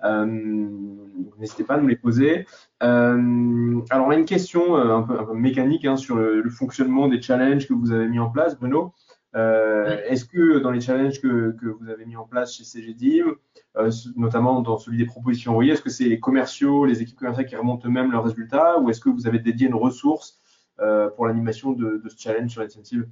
N'hésitez 0.02 1.64
pas 1.64 1.74
à 1.74 1.80
nous 1.80 1.88
les 1.88 1.96
poser. 1.96 2.46
alors, 2.80 4.12
une 4.12 4.24
question 4.24 4.76
un 4.76 5.02
peu, 5.02 5.34
mécanique 5.34 5.84
hein, 5.84 5.96
sur 5.96 6.16
le, 6.16 6.48
fonctionnement 6.50 7.08
des 7.08 7.20
challenges 7.20 7.66
que 7.66 7.74
vous 7.74 7.92
avez 7.92 8.08
mis 8.08 8.18
en 8.18 8.30
place, 8.30 8.58
Bruno. 8.58 8.92
Est-ce 9.34 10.24
que 10.24 10.58
dans 10.58 10.70
les 10.70 10.80
challenges 10.80 11.20
que, 11.20 11.56
vous 11.80 11.88
avez 11.88 12.06
mis 12.06 12.16
en 12.16 12.24
place 12.24 12.56
chez 12.56 12.64
CGDIM, 12.64 13.34
notamment 14.16 14.60
dans 14.60 14.78
celui 14.78 14.98
des 14.98 15.06
propositions 15.06 15.52
envoyées, 15.52 15.72
est-ce 15.72 15.82
que 15.82 15.90
c'est 15.90 16.04
les 16.04 16.20
commerciaux, 16.20 16.84
les 16.84 17.02
équipes 17.02 17.18
commerciales 17.18 17.46
qui 17.46 17.56
remontent 17.56 17.88
eux-mêmes 17.88 18.12
leurs 18.12 18.24
résultats 18.24 18.78
ou 18.78 18.90
est-ce 18.90 19.00
que 19.00 19.08
vous 19.08 19.26
avez 19.26 19.40
dédié 19.40 19.66
une 19.66 19.74
ressource 19.74 20.40
pour 21.16 21.26
l'animation 21.26 21.72
de, 21.72 22.00
de, 22.02 22.08
ce 22.08 22.16
challenge 22.16 22.52
sur 22.52 22.62
l'incentive 22.62 23.08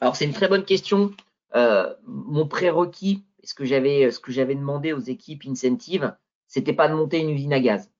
Alors, 0.00 0.14
c'est 0.14 0.26
une 0.26 0.34
très 0.34 0.48
bonne 0.48 0.64
question. 0.64 1.12
mon 1.54 2.46
prérequis 2.46 3.24
ce 3.48 3.54
que 3.54 3.64
j'avais 3.64 4.10
que 4.10 4.54
demandé 4.54 4.92
aux 4.92 5.00
équipes 5.00 5.44
incentives, 5.46 6.14
c'était 6.46 6.72
pas 6.72 6.88
de 6.88 6.94
monter 6.94 7.20
une 7.20 7.30
usine 7.30 7.52
à 7.52 7.60
gaz. 7.60 7.90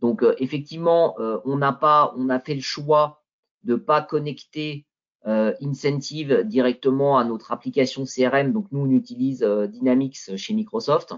Donc 0.00 0.22
euh, 0.22 0.34
effectivement, 0.38 1.14
euh, 1.18 1.38
on 1.44 1.56
n'a 1.56 1.72
pas, 1.72 2.14
on 2.16 2.28
a 2.28 2.40
fait 2.40 2.54
le 2.54 2.60
choix 2.60 3.22
de 3.64 3.74
pas 3.74 4.02
connecter 4.02 4.86
euh, 5.26 5.52
Incentive 5.62 6.42
directement 6.44 7.18
à 7.18 7.24
notre 7.24 7.52
application 7.52 8.04
CRM. 8.04 8.52
Donc 8.52 8.66
nous, 8.72 8.80
on 8.80 8.90
utilise 8.90 9.42
Dynamics 9.42 10.36
chez 10.36 10.54
Microsoft 10.54 11.14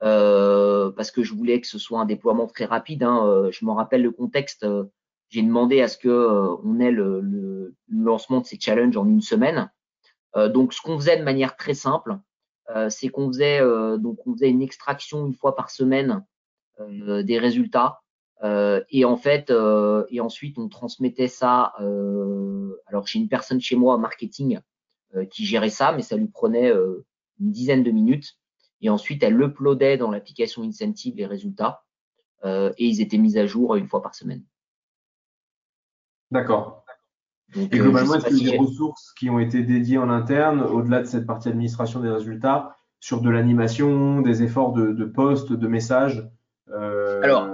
parce 0.00 1.10
que 1.10 1.22
je 1.22 1.34
voulais 1.34 1.60
que 1.60 1.66
ce 1.66 1.78
soit 1.78 2.00
un 2.00 2.06
déploiement 2.06 2.46
très 2.46 2.64
rapide. 2.64 3.02
Hein. 3.02 3.48
je 3.50 3.64
me 3.64 3.72
rappelle 3.72 4.02
le 4.02 4.10
contexte. 4.10 4.66
J'ai 5.28 5.42
demandé 5.42 5.80
à 5.80 5.88
ce 5.88 5.98
que 5.98 6.56
on 6.64 6.78
ait 6.80 6.90
le, 6.92 7.20
le, 7.20 7.74
lancement 7.90 8.40
de 8.40 8.46
ces 8.46 8.58
challenges 8.60 8.96
en 8.96 9.06
une 9.06 9.22
semaine. 9.22 9.70
donc 10.34 10.72
ce 10.72 10.80
qu'on 10.80 10.98
faisait 10.98 11.16
de 11.16 11.24
manière 11.24 11.56
très 11.56 11.74
simple, 11.74 12.18
euh, 12.70 12.90
c'est 12.90 13.08
qu'on 13.08 13.28
faisait 13.28 13.60
euh, 13.60 13.96
donc 13.96 14.26
on 14.26 14.32
faisait 14.32 14.50
une 14.50 14.62
extraction 14.62 15.24
une 15.26 15.34
fois 15.34 15.54
par 15.54 15.70
semaine 15.70 16.24
euh, 16.80 17.22
des 17.22 17.38
résultats 17.38 18.00
et 18.42 19.04
en 19.04 19.16
fait 19.16 19.52
et 20.10 20.20
ensuite 20.20 20.58
on 20.58 20.68
transmettait 20.68 21.28
ça 21.28 21.72
alors 22.86 23.06
j'ai 23.06 23.18
une 23.18 23.28
personne 23.28 23.60
chez 23.60 23.76
moi 23.76 23.94
en 23.94 23.98
marketing 23.98 24.60
qui 25.30 25.46
gérait 25.46 25.70
ça 25.70 25.92
mais 25.92 26.02
ça 26.02 26.16
lui 26.16 26.28
prenait 26.28 26.70
une 26.70 27.50
dizaine 27.50 27.82
de 27.82 27.90
minutes 27.90 28.36
et 28.82 28.90
ensuite 28.90 29.22
elle 29.22 29.40
uploadait 29.40 29.96
dans 29.96 30.10
l'application 30.10 30.62
Incentive 30.62 31.16
les 31.16 31.26
résultats 31.26 31.82
et 32.44 32.74
ils 32.78 33.00
étaient 33.00 33.18
mis 33.18 33.38
à 33.38 33.46
jour 33.46 33.76
une 33.76 33.88
fois 33.88 34.02
par 34.02 34.14
semaine. 34.14 34.42
D'accord. 36.30 36.84
et 37.54 37.68
globalement, 37.68 38.14
est-ce 38.14 38.26
qu'il 38.26 38.44
y 38.44 38.48
a 38.48 38.52
des 38.52 38.58
ressources 38.58 39.12
qui 39.14 39.30
ont 39.30 39.38
été 39.38 39.62
dédiées 39.62 39.98
en 39.98 40.10
interne, 40.10 40.62
au-delà 40.62 41.00
de 41.00 41.06
cette 41.06 41.26
partie 41.26 41.48
administration 41.48 42.00
des 42.00 42.10
résultats, 42.10 42.76
sur 42.98 43.20
de 43.20 43.30
l'animation, 43.30 44.20
des 44.20 44.42
efforts 44.42 44.72
de, 44.72 44.92
de 44.92 45.04
poste, 45.04 45.52
de 45.52 45.68
messages 45.68 46.28
euh... 46.70 47.22
Alors, 47.22 47.48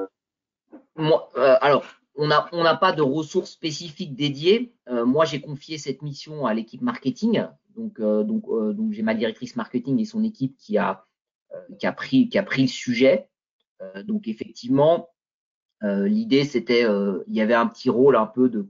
euh, 1.37 1.57
alors, 1.61 1.85
on 2.15 2.27
n'a 2.27 2.77
pas 2.77 2.93
de 2.93 3.03
ressources 3.03 3.51
spécifiques 3.51 4.15
dédiées. 4.15 4.75
Euh, 4.89 5.05
moi, 5.05 5.25
j'ai 5.25 5.41
confié 5.41 5.79
cette 5.79 6.03
mission 6.03 6.47
à 6.47 6.55
l'équipe 6.55 6.83
marketing. 6.83 7.45
Donc, 7.77 8.01
euh, 8.01 8.23
donc, 8.23 8.93
j'ai 8.93 9.03
ma 9.03 9.15
directrice 9.15 9.57
marketing 9.57 9.99
et 9.99 10.05
son 10.05 10.23
équipe 10.23 10.57
qui 10.57 10.77
a, 10.77 11.05
pris, 11.97 12.29
le 12.33 12.67
sujet. 12.67 13.29
donc, 14.05 14.29
effectivement, 14.29 15.09
l'idée, 15.83 16.45
c'était, 16.45 16.83
il 16.83 17.35
y 17.35 17.41
avait 17.41 17.55
un 17.55 17.67
petit 17.67 17.91
rôle 17.91 18.17
un 18.17 18.27
peu 18.27 18.49
de 18.49 18.67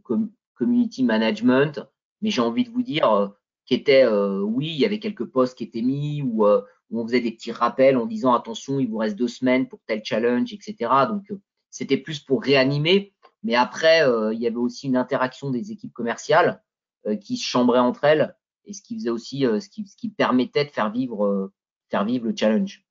community 0.54 1.02
management, 1.02 1.80
mais 2.20 2.30
j'ai 2.30 2.40
envie 2.40 2.64
de 2.64 2.70
vous 2.70 2.82
dire, 2.82 3.32
qui 3.66 3.74
était, 3.74 4.06
oui, 4.06 4.68
il 4.68 4.78
y 4.78 4.84
avait 4.84 5.00
quelques 5.00 5.26
posts 5.26 5.58
qui 5.58 5.64
étaient 5.64 5.82
mis 5.82 6.22
ou 6.22 6.46
où 6.92 7.00
on 7.00 7.06
faisait 7.06 7.20
des 7.20 7.32
petits 7.32 7.52
rappels 7.52 7.96
en 7.96 8.06
disant 8.06 8.34
attention, 8.34 8.78
il 8.78 8.88
vous 8.88 8.98
reste 8.98 9.16
deux 9.16 9.28
semaines 9.28 9.66
pour 9.66 9.80
tel 9.86 10.02
challenge, 10.04 10.52
etc. 10.52 10.90
Donc 11.08 11.24
c'était 11.72 11.96
plus 11.96 12.20
pour 12.20 12.40
réanimer. 12.40 13.12
Mais 13.42 13.56
après, 13.56 14.06
euh, 14.06 14.32
il 14.32 14.40
y 14.40 14.46
avait 14.46 14.54
aussi 14.54 14.86
une 14.86 14.96
interaction 14.96 15.50
des 15.50 15.72
équipes 15.72 15.92
commerciales 15.92 16.62
euh, 17.08 17.16
qui 17.16 17.36
se 17.36 17.44
chambraient 17.44 17.80
entre 17.80 18.04
elles 18.04 18.36
et 18.64 18.72
ce 18.72 18.82
qui 18.82 18.94
faisait 18.94 19.10
aussi, 19.10 19.40
ce 19.40 19.68
qui, 19.68 19.84
ce, 19.88 19.96
qui, 19.96 20.08
permettait 20.08 20.64
de 20.64 20.70
faire 20.70 20.92
vivre, 20.92 21.50
faire 21.90 22.04
vivre 22.04 22.26
le 22.26 22.34
challenge. 22.36 22.86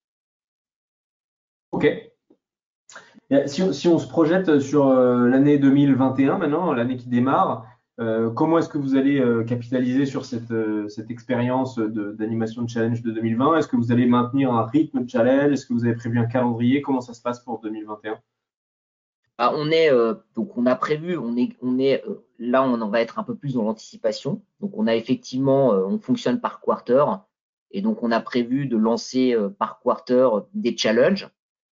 Ok. 1.71 1.87
Si 3.45 3.63
on, 3.63 3.71
si 3.71 3.87
on 3.87 3.97
se 3.97 4.07
projette 4.07 4.59
sur 4.59 4.93
l'année 4.93 5.57
2021 5.57 6.39
maintenant, 6.39 6.73
l'année 6.73 6.97
qui 6.97 7.07
démarre, 7.07 7.65
euh, 8.01 8.31
comment 8.31 8.57
est-ce 8.57 8.69
que 8.69 8.79
vous 8.79 8.95
allez 8.95 9.19
euh, 9.19 9.43
capitaliser 9.43 10.07
sur 10.07 10.25
cette, 10.25 10.51
euh, 10.51 10.87
cette 10.87 11.11
expérience 11.11 11.77
d'animation 11.77 12.63
de, 12.63 12.69
challenge 12.69 13.03
de 13.03 13.11
2020 13.11 13.57
Est-ce 13.57 13.67
que 13.67 13.75
vous 13.75 13.91
allez 13.91 14.07
maintenir 14.07 14.51
un 14.51 14.65
rythme 14.65 15.03
de 15.03 15.09
challenge? 15.09 15.51
Est-ce 15.51 15.67
que 15.67 15.73
vous 15.73 15.85
avez 15.85 15.93
prévu 15.93 16.17
un 16.17 16.25
calendrier? 16.25 16.81
Comment 16.81 17.01
ça 17.01 17.13
se 17.13 17.21
passe 17.21 17.43
pour 17.43 17.59
2021 17.59 18.17
ah, 19.37 19.53
on 19.55 19.71
est 19.71 19.89
donc 20.35 20.55
on 20.57 20.65
a 20.65 20.75
prévu, 20.75 21.17
on 21.17 21.35
est 21.35 21.55
on 21.61 21.79
est 21.79 22.03
là 22.37 22.63
on 22.63 22.79
en 22.79 22.89
va 22.89 23.01
être 23.01 23.17
un 23.17 23.23
peu 23.23 23.35
plus 23.35 23.55
dans 23.55 23.63
l'anticipation. 23.63 24.43
Donc 24.59 24.77
on 24.77 24.87
a 24.87 24.95
effectivement 24.95 25.69
on 25.69 25.97
fonctionne 25.99 26.39
par 26.39 26.61
quarter 26.61 27.03
et 27.71 27.81
donc 27.81 28.03
on 28.03 28.11
a 28.11 28.19
prévu 28.19 28.67
de 28.67 28.77
lancer 28.77 29.35
par 29.57 29.79
quarter 29.79 30.29
des 30.53 30.77
challenges 30.77 31.29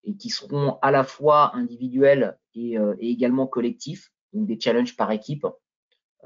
et 0.04 0.14
qui 0.14 0.28
seront 0.28 0.78
à 0.82 0.90
la 0.90 1.04
fois 1.04 1.56
individuels 1.56 2.38
et, 2.54 2.76
également 3.00 3.46
collectifs, 3.46 4.12
donc 4.34 4.46
des 4.46 4.60
challenges 4.60 4.96
par 4.96 5.10
équipe 5.10 5.46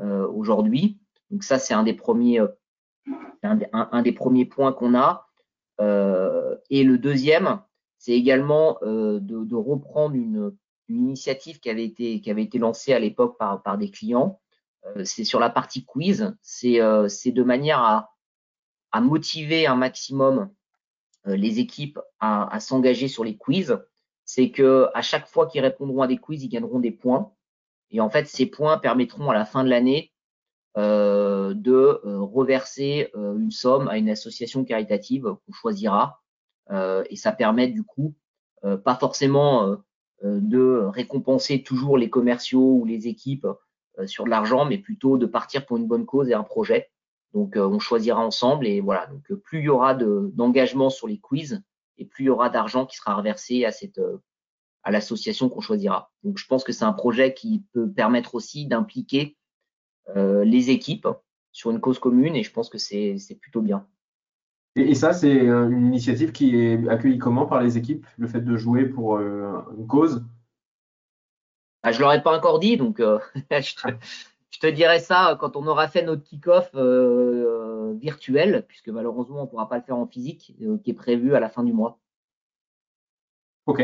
euh, 0.01 0.29
aujourd'hui. 0.29 0.99
Donc 1.31 1.43
ça, 1.43 1.59
c'est 1.59 1.75
un 1.75 1.83
des 1.83 1.95
premiers, 1.95 2.41
euh, 2.41 2.47
un, 3.43 4.03
des 4.03 4.12
premiers 4.12 4.45
points 4.45 4.73
qu'on 4.73 4.95
a. 4.95 5.27
Euh, 5.81 6.57
et 6.71 6.85
le 6.85 6.99
deuxième, 6.99 7.61
c'est 7.99 8.12
également 8.12 8.79
de, 8.83 9.55
reprendre 9.55 10.14
une, 10.14 10.57
initiative 10.88 11.61
qui 11.61 11.70
avait 11.70 11.85
été, 11.85 12.20
qui 12.20 12.31
avait 12.31 12.44
été 12.44 12.59
lancée 12.59 12.92
à 12.92 12.98
l'époque 12.98 13.38
par, 13.38 13.62
par 13.62 13.79
des 13.79 13.90
clients. 13.90 14.40
c'est 15.05 15.24
sur 15.24 15.40
la 15.40 15.51
partie 15.51 15.85
quiz. 15.85 16.35
C'est 16.42 16.79
de 16.79 17.42
manière 17.42 17.81
à, 17.81 18.14
à 18.92 19.01
motiver 19.01 19.66
un 19.66 19.77
maximum 19.77 20.51
les 21.24 21.59
équipes 21.59 21.98
à, 22.20 22.55
à 22.55 22.61
s'engager 22.61 23.09
sur 23.09 23.24
les 23.24 23.37
quiz. 23.37 23.79
C'est 24.24 24.51
que 24.51 24.88
à 24.94 25.03
chaque 25.03 25.27
fois 25.27 25.46
qu'ils 25.46 25.61
répondront 25.61 26.03
à 26.03 26.07
des 26.07 26.18
quiz, 26.18 26.42
ils 26.42 26.48
gagneront 26.48 26.81
des 26.81 26.92
points. 26.92 27.33
Et 27.90 28.01
en 28.01 28.11
fait, 28.11 28.27
ces 28.27 28.46
points 28.46 28.79
permettront 28.79 29.31
à 29.31 29.35
la 29.35 29.44
fin 29.44 29.64
de 29.64 29.70
l'année 29.70 30.12
euh, 30.77 31.55
de 31.55 31.72
euh, 32.05 32.20
reverser 32.20 33.11
euh, 33.16 33.37
une 33.37 33.51
somme 33.51 33.88
à 33.88 33.96
une 33.96 34.11
association 34.11 34.64
caritative 34.64 35.24
qu'on 35.24 35.53
choisira. 35.53 36.22
et 36.70 37.16
ça 37.16 37.33
permet 37.33 37.68
du 37.68 37.83
coup 37.83 38.14
pas 38.85 38.94
forcément 38.96 39.77
de 40.22 40.88
récompenser 40.92 41.62
toujours 41.62 41.96
les 41.96 42.11
commerciaux 42.11 42.78
ou 42.81 42.85
les 42.85 43.07
équipes 43.07 43.46
sur 44.07 44.24
de 44.24 44.31
l'argent, 44.31 44.64
mais 44.64 44.78
plutôt 44.78 45.18
de 45.18 45.26
partir 45.26 45.66
pour 45.66 45.76
une 45.76 45.87
bonne 45.87 46.07
cause 46.07 46.28
et 46.28 46.35
un 46.35 46.42
projet. 46.42 46.90
Donc, 47.35 47.54
on 47.57 47.78
choisira 47.78 48.24
ensemble 48.24 48.66
et 48.66 48.81
voilà. 48.81 49.07
Donc, 49.07 49.33
plus 49.44 49.61
il 49.61 49.64
y 49.64 49.68
aura 49.68 49.94
d'engagement 49.94 50.90
sur 50.90 51.07
les 51.07 51.18
quiz 51.18 51.62
et 51.98 52.04
plus 52.04 52.24
il 52.24 52.26
y 52.26 52.31
aura 52.31 52.50
d'argent 52.50 52.87
qui 52.87 52.96
sera 52.96 53.14
reversé 53.14 53.64
à 53.64 53.70
cette 53.70 54.00
à 54.88 54.90
l'association 54.90 55.48
qu'on 55.48 55.61
choisira. 55.61 56.11
Donc 56.22 56.38
je 56.38 56.46
pense 56.46 56.64
que 56.64 56.72
c'est 56.72 56.85
un 56.85 56.92
projet 56.92 57.35
qui 57.35 57.64
peut 57.72 57.90
permettre 57.90 58.35
aussi 58.35 58.66
d'impliquer 58.66 59.37
euh, 60.16 60.44
les 60.44 60.70
équipes 60.70 61.09
sur 61.52 61.70
une 61.70 61.81
cause 61.81 61.98
commune 61.98 62.37
et 62.37 62.42
je 62.42 62.50
pense 62.50 62.70
que 62.70 62.78
c'est 62.78 63.18
plutôt 63.40 63.61
bien. 63.61 63.87
Et, 64.79 64.95
ça, 64.95 65.12
c'est 65.12 65.47
une 65.47 65.87
initiative 65.87 66.33
qui 66.33 66.57
est 66.57 66.88
accueillie 66.88 67.19
comment 67.19 67.47
par 67.47 67.61
les 67.61 67.77
équipes, 67.77 68.07
le 68.17 68.29
fait 68.29 68.41
de 68.41 68.57
jouer 68.57 68.87
pour 68.87 69.17
euh, 69.17 69.61
une 69.77 69.87
cause? 69.87 70.25
Ah, 71.83 71.91
Je 71.91 71.99
ne 71.99 72.03
l'aurais 72.03 72.23
pas 72.23 72.37
encore 72.37 72.61
dit, 72.61 72.77
donc 72.77 73.01
euh, 73.01 73.19
je, 73.51 74.59
te, 74.61 74.67
dirai 74.67 75.01
ça 75.01 75.37
quand 75.41 75.57
on 75.57 75.67
aura 75.67 75.88
fait 75.88 76.03
notre 76.03 76.23
kick-off 76.23 76.71
virtuel, 77.97 78.64
puisque 78.69 78.88
malheureusement 78.88 79.41
on 79.41 79.45
ne 79.45 79.49
pourra 79.49 79.69
pas 79.69 79.79
le 79.79 79.83
faire 79.83 79.97
en 79.97 80.07
physique, 80.07 80.55
qui 80.85 80.91
est 80.91 80.95
prévu 80.95 81.35
à 81.35 81.41
la 81.41 81.49
fin 81.49 81.64
du 81.64 81.73
mois. 81.73 81.99
Ok. 83.67 83.83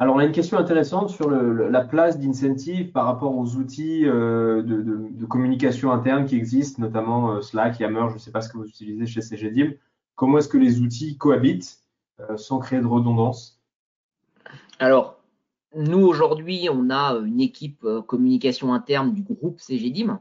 Alors, 0.00 0.14
on 0.14 0.20
a 0.20 0.24
une 0.24 0.32
question 0.32 0.58
intéressante 0.58 1.10
sur 1.10 1.28
la 1.28 1.80
place 1.84 2.20
d'Incentive 2.20 2.92
par 2.92 3.04
rapport 3.04 3.36
aux 3.36 3.56
outils 3.56 4.06
euh, 4.06 4.62
de, 4.62 5.26
communication 5.26 5.90
interne 5.90 6.24
qui 6.24 6.36
existent, 6.36 6.80
notamment 6.80 7.32
euh, 7.32 7.42
Slack, 7.42 7.80
Yammer, 7.80 8.06
je 8.08 8.14
ne 8.14 8.18
sais 8.18 8.30
pas 8.30 8.40
ce 8.40 8.48
que 8.48 8.58
vous 8.58 8.66
utilisez 8.68 9.06
chez 9.06 9.20
CGDIM. 9.20 9.72
Comment 10.14 10.38
est-ce 10.38 10.48
que 10.48 10.56
les 10.56 10.80
outils 10.80 11.18
cohabitent 11.18 11.80
euh, 12.20 12.36
sans 12.36 12.60
créer 12.60 12.80
de 12.80 12.86
redondance? 12.86 13.60
Alors, 14.78 15.18
nous, 15.74 16.06
aujourd'hui, 16.06 16.68
on 16.72 16.90
a 16.90 17.14
une 17.14 17.40
équipe 17.40 17.84
communication 18.06 18.72
interne 18.72 19.12
du 19.12 19.22
groupe 19.22 19.58
CGDIM, 19.58 20.20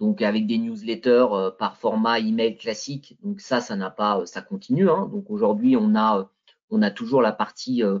donc 0.00 0.22
avec 0.22 0.48
des 0.48 0.58
newsletters 0.58 1.26
par 1.58 1.76
format 1.76 2.18
email 2.18 2.56
classique. 2.56 3.16
Donc 3.22 3.40
ça, 3.40 3.60
ça 3.60 3.76
n'a 3.76 3.90
pas, 3.90 4.26
ça 4.26 4.42
continue. 4.42 4.90
Hein. 4.90 5.08
Donc 5.10 5.30
aujourd'hui, 5.30 5.76
on 5.76 5.94
a, 5.94 6.28
on 6.70 6.82
a 6.82 6.90
toujours 6.90 7.22
la 7.22 7.32
partie 7.32 7.82
euh, 7.82 8.00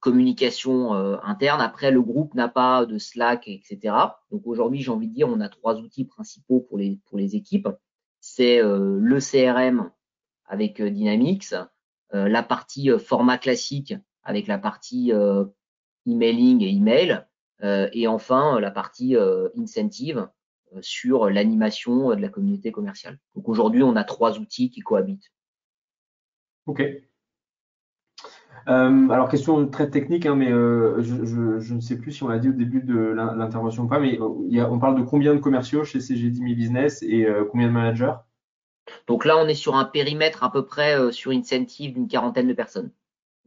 communication 0.00 0.94
euh, 0.94 1.16
interne. 1.22 1.60
Après, 1.60 1.90
le 1.90 2.02
groupe 2.02 2.34
n'a 2.34 2.48
pas 2.48 2.86
de 2.86 2.98
Slack, 2.98 3.48
etc. 3.48 3.94
Donc 4.30 4.46
aujourd'hui, 4.46 4.80
j'ai 4.80 4.90
envie 4.90 5.08
de 5.08 5.14
dire, 5.14 5.28
on 5.28 5.40
a 5.40 5.48
trois 5.48 5.76
outils 5.76 6.04
principaux 6.04 6.60
pour 6.60 6.78
les, 6.78 6.98
pour 7.06 7.18
les 7.18 7.36
équipes. 7.36 7.68
C'est 8.20 8.62
euh, 8.62 8.98
le 9.00 9.18
CRM 9.18 9.90
avec 10.46 10.80
Dynamics, 10.80 11.54
la 12.10 12.42
partie 12.42 12.88
format 12.98 13.36
classique 13.36 13.94
avec 14.22 14.46
la 14.46 14.56
partie 14.56 15.12
emailing 16.06 16.62
et 16.62 16.70
email, 16.70 17.26
et 17.62 18.06
enfin 18.06 18.58
la 18.60 18.70
partie 18.70 19.14
incentive 19.58 20.26
sur 20.80 21.28
l'animation 21.28 22.08
de 22.08 22.22
la 22.22 22.30
communauté 22.30 22.72
commerciale. 22.72 23.18
Donc 23.34 23.46
aujourd'hui, 23.50 23.82
on 23.82 23.94
a 23.94 24.04
trois 24.04 24.38
outils 24.38 24.70
qui 24.70 24.80
cohabitent. 24.80 25.30
Ok. 26.64 26.82
Euh, 28.66 29.08
alors, 29.10 29.28
question 29.28 29.66
très 29.68 29.90
technique, 29.90 30.26
hein, 30.26 30.34
mais 30.34 30.50
euh, 30.50 31.00
je, 31.02 31.74
ne 31.74 31.80
sais 31.80 31.96
plus 31.96 32.12
si 32.12 32.22
on 32.22 32.28
l'a 32.28 32.38
dit 32.38 32.48
au 32.48 32.52
début 32.52 32.82
de 32.82 32.96
l'intervention 32.96 33.84
ou 33.84 33.88
pas, 33.88 34.00
mais 34.00 34.18
euh, 34.20 34.66
on 34.68 34.78
parle 34.78 34.98
de 34.98 35.02
combien 35.02 35.34
de 35.34 35.40
commerciaux 35.40 35.84
chez 35.84 36.00
CGD 36.00 36.40
Mi 36.40 36.54
Business 36.54 37.02
et 37.02 37.26
combien 37.50 37.68
de 37.68 37.72
managers? 37.72 38.14
Donc 39.06 39.24
là, 39.24 39.36
on 39.38 39.46
est 39.46 39.54
sur 39.54 39.76
un 39.76 39.84
périmètre 39.84 40.42
à 40.42 40.50
peu 40.50 40.64
près 40.64 41.12
sur 41.12 41.30
incentive 41.30 41.94
d'une 41.94 42.08
quarantaine 42.08 42.48
de 42.48 42.54
personnes. 42.54 42.90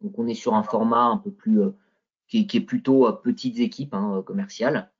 Donc 0.02 0.18
on 0.18 0.28
est 0.28 0.36
sur 0.36 0.56
un 0.56 0.64
format 0.64 1.04
un 1.04 1.18
peu 1.18 1.32
plus 1.32 1.62
qui, 2.28 2.48
est 2.54 2.62
plutôt 2.62 3.12
petites 3.24 3.60
équipes 3.60 3.94
hein, 3.94 4.24
commerciales, 4.26 4.92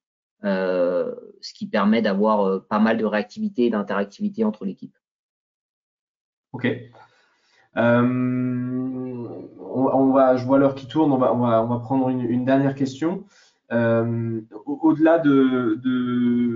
ce 0.44 1.54
qui 1.54 1.68
permet 1.68 2.02
d'avoir 2.02 2.64
pas 2.66 2.80
mal 2.80 2.98
de 2.98 3.06
réactivité 3.06 3.66
et 3.66 3.70
d'interactivité 3.70 4.44
entre 4.44 4.66
l'équipe. 4.66 4.96
Ok. 6.54 6.68
Euh, 7.78 9.28
on, 9.74 10.12
va, 10.12 10.36
je 10.38 10.46
vois 10.46 10.58
l'heure 10.58 10.76
qui 10.76 10.88
tourne, 10.88 11.12
on 11.12 11.18
va, 11.18 11.80
prendre 11.80 12.10
une, 12.10 12.46
dernière 12.46 12.76
question. 12.76 13.26
Euh, 13.72 14.42
au-delà 14.66 15.18
de, 15.20 15.80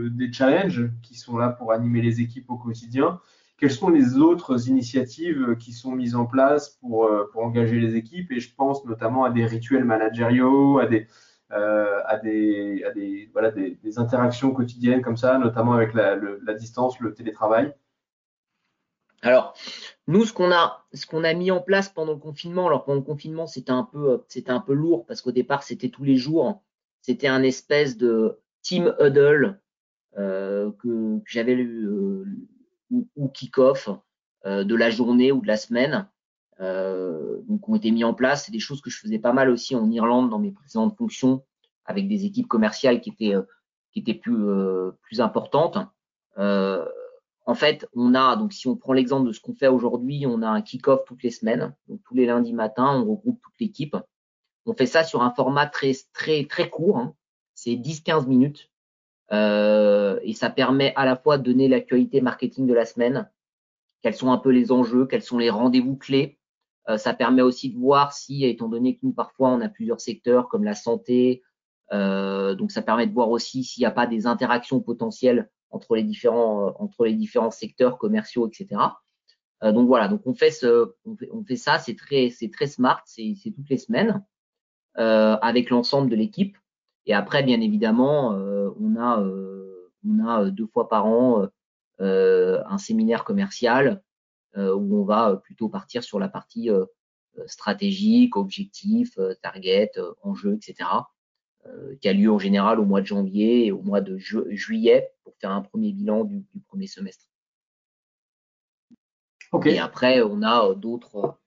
des 0.09 0.31
challenges 0.31 0.89
qui 1.01 1.15
sont 1.15 1.37
là 1.37 1.49
pour 1.49 1.71
animer 1.71 2.01
les 2.01 2.21
équipes 2.21 2.49
au 2.49 2.57
quotidien, 2.57 3.19
quelles 3.57 3.71
sont 3.71 3.89
les 3.89 4.17
autres 4.17 4.67
initiatives 4.67 5.55
qui 5.57 5.71
sont 5.71 5.91
mises 5.91 6.15
en 6.15 6.25
place 6.25 6.71
pour, 6.81 7.05
euh, 7.05 7.31
engager 7.35 7.79
les 7.79 7.95
équipes? 7.95 8.31
Et 8.31 8.39
je 8.39 8.53
pense 8.53 8.83
notamment 8.85 9.23
à 9.23 9.29
des 9.29 9.45
rituels 9.45 9.85
managériaux, 9.85 10.79
à 10.79 10.87
des, 10.87 11.07
des, 13.81 13.99
interactions 13.99 14.51
quotidiennes 14.51 15.01
comme 15.01 15.17
ça, 15.17 15.37
notamment 15.37 15.73
avec 15.73 15.93
la, 15.93 16.15
la 16.15 16.53
distance, 16.53 16.99
le 16.99 17.13
télétravail. 17.13 17.73
Alors, 19.21 19.55
nous, 20.07 20.25
ce 20.25 20.33
qu'on 20.33 20.51
a, 20.51 20.85
ce 20.93 21.05
qu'on 21.05 21.23
a 21.23 21.33
mis 21.33 21.49
en 21.51 21.61
place 21.61 21.89
pendant 21.89 22.13
le 22.13 22.19
confinement, 22.19 22.67
alors 22.67 22.85
pendant 22.85 22.99
le 22.99 23.05
confinement, 23.05 23.47
c'était 23.47 23.71
un 23.71 23.83
peu, 23.83 24.23
c'était 24.27 24.51
un 24.51 24.59
peu 24.59 24.73
lourd 24.73 25.05
parce 25.05 25.21
qu'au 25.21 25.31
départ, 25.31 25.63
c'était 25.63 25.89
tous 25.89 26.03
les 26.03 26.15
jours. 26.15 26.61
C'était 27.01 27.27
un 27.27 27.41
espèce 27.43 27.97
de 27.97 28.39
team 28.61 28.95
huddle 28.99 29.59
euh, 30.17 30.71
que, 30.79 31.19
j'avais 31.25 31.55
euh, 31.55 32.25
ou, 32.91 33.27
kick-off 33.29 33.89
euh, 34.45 34.63
de 34.63 34.75
la 34.75 34.89
journée 34.89 35.31
ou 35.31 35.41
de 35.41 35.47
la 35.47 35.57
semaine. 35.57 36.07
Euh, 36.61 37.41
donc, 37.47 37.67
ont 37.67 37.75
été 37.75 37.91
mis 37.91 38.03
en 38.03 38.13
place. 38.13 38.45
C'est 38.45 38.51
des 38.51 38.59
choses 38.59 38.81
que 38.81 38.89
je 38.89 38.99
faisais 38.99 39.19
pas 39.19 39.33
mal 39.33 39.49
aussi 39.49 39.75
en 39.75 39.89
Irlande 39.89 40.29
dans 40.29 40.39
mes 40.39 40.51
précédentes 40.51 40.95
fonctions 40.97 41.43
avec 41.85 42.07
des 42.07 42.25
équipes 42.25 42.47
commerciales 42.47 43.01
qui 43.01 43.09
étaient, 43.09 43.35
qui 43.91 43.99
étaient 43.99 44.13
plus, 44.13 44.37
plus 45.01 45.21
importantes. 45.21 45.77
Euh, 46.37 46.85
en 47.45 47.53
fait, 47.53 47.87
on 47.93 48.15
a, 48.15 48.35
donc 48.35 48.53
si 48.53 48.67
on 48.67 48.75
prend 48.75 48.93
l'exemple 48.93 49.27
de 49.27 49.33
ce 49.33 49.39
qu'on 49.39 49.53
fait 49.53 49.67
aujourd'hui, 49.67 50.25
on 50.27 50.41
a 50.41 50.47
un 50.47 50.61
kick-off 50.61 51.05
toutes 51.05 51.21
les 51.21 51.29
semaines. 51.29 51.75
Donc 51.87 52.01
tous 52.03 52.15
les 52.15 52.25
lundis 52.25 52.53
matins, 52.53 52.95
on 52.95 53.05
regroupe 53.05 53.39
toute 53.41 53.53
l'équipe. 53.59 53.95
On 54.65 54.73
fait 54.73 54.87
ça 54.87 55.03
sur 55.03 55.21
un 55.21 55.31
format 55.31 55.67
très, 55.67 55.91
très, 56.13 56.45
très 56.45 56.69
court. 56.69 56.97
Hein. 56.97 57.13
C'est 57.53 57.75
10-15 57.75 58.27
minutes. 58.27 58.71
Euh, 59.31 60.19
et 60.23 60.33
ça 60.33 60.49
permet 60.49 60.93
à 60.95 61.05
la 61.05 61.15
fois 61.15 61.37
de 61.37 61.43
donner 61.43 61.67
l'actualité 61.67 62.21
marketing 62.21 62.67
de 62.67 62.73
la 62.73 62.85
semaine, 62.85 63.29
quels 64.01 64.13
sont 64.13 64.31
un 64.31 64.37
peu 64.37 64.49
les 64.49 64.71
enjeux, 64.71 65.05
quels 65.07 65.23
sont 65.23 65.37
les 65.37 65.49
rendez-vous 65.49 65.95
clés. 65.95 66.37
Euh, 66.89 66.97
ça 66.97 67.13
permet 67.13 67.41
aussi 67.41 67.71
de 67.71 67.77
voir 67.77 68.13
si, 68.13 68.45
étant 68.45 68.69
donné 68.69 68.95
que 68.95 68.99
nous, 69.03 69.13
parfois, 69.13 69.49
on 69.49 69.61
a 69.61 69.69
plusieurs 69.69 69.99
secteurs 69.99 70.47
comme 70.47 70.63
la 70.63 70.75
santé, 70.75 71.41
euh, 71.91 72.53
donc 72.55 72.71
ça 72.71 72.83
permet 72.83 73.07
de 73.07 73.13
voir 73.13 73.29
aussi 73.29 73.63
s'il 73.63 73.81
n'y 73.81 73.87
a 73.87 73.91
pas 73.91 74.07
des 74.07 74.27
interactions 74.27 74.79
potentielles 74.79 75.49
entre 75.75 75.95
les 75.95 76.03
différents, 76.03 76.67
euh, 76.67 76.71
entre 76.79 77.05
les 77.05 77.13
différents 77.13 77.51
secteurs 77.51 77.97
commerciaux, 77.97 78.47
etc. 78.47 78.81
Euh, 79.63 79.71
donc 79.71 79.87
voilà, 79.87 80.07
donc 80.07 80.21
on 80.25 80.33
fait, 80.33 80.51
ce, 80.51 80.95
on 81.05 81.43
fait, 81.43 81.55
ça, 81.57 81.77
c'est 81.79 81.95
très, 81.95 82.29
c'est 82.29 82.49
très 82.49 82.67
smart, 82.67 83.01
c'est 83.05 83.35
toutes 83.55 83.69
les 83.69 83.77
semaines 83.77 84.23
euh, 84.97 85.37
avec 85.41 85.69
l'ensemble 85.69 86.09
de 86.09 86.15
l'équipe. 86.15 86.57
Et 87.05 87.13
après, 87.13 87.43
bien 87.43 87.61
évidemment, 87.61 88.29
on 88.31 88.95
a, 88.99 89.23
on 90.07 90.27
a 90.27 90.49
deux 90.49 90.65
fois 90.65 90.89
par 90.89 91.05
an 91.05 91.47
un 91.85 92.77
séminaire 92.79 93.23
commercial 93.23 94.01
où 94.57 95.01
on 95.01 95.03
va 95.03 95.35
plutôt 95.35 95.69
partir 95.69 96.03
sur 96.03 96.19
la 96.19 96.29
partie 96.29 96.71
stratégique, 97.45 98.35
objectif, 98.37 99.19
target, 99.43 99.91
enjeu, 100.23 100.55
etc. 100.55 100.89
Euh, 101.67 101.95
qui 101.99 102.07
a 102.09 102.13
lieu 102.13 102.31
en 102.31 102.37
général 102.37 102.79
au 102.79 102.85
mois 102.85 103.01
de 103.01 103.07
janvier 103.07 103.65
et 103.65 103.71
au 103.71 103.81
mois 103.81 104.01
de 104.01 104.17
juillet 104.17 105.11
pour 105.23 105.35
faire 105.37 105.49
un 105.49 105.61
premier 105.61 105.93
bilan 105.93 106.23
du, 106.23 106.45
premier 106.67 106.85
semestre. 106.85 107.25
Et 109.65 109.79
après, 109.79 110.21
on 110.21 110.41
a 110.41 110.67
euh, 110.67 110.75
d'autres 110.75 111.39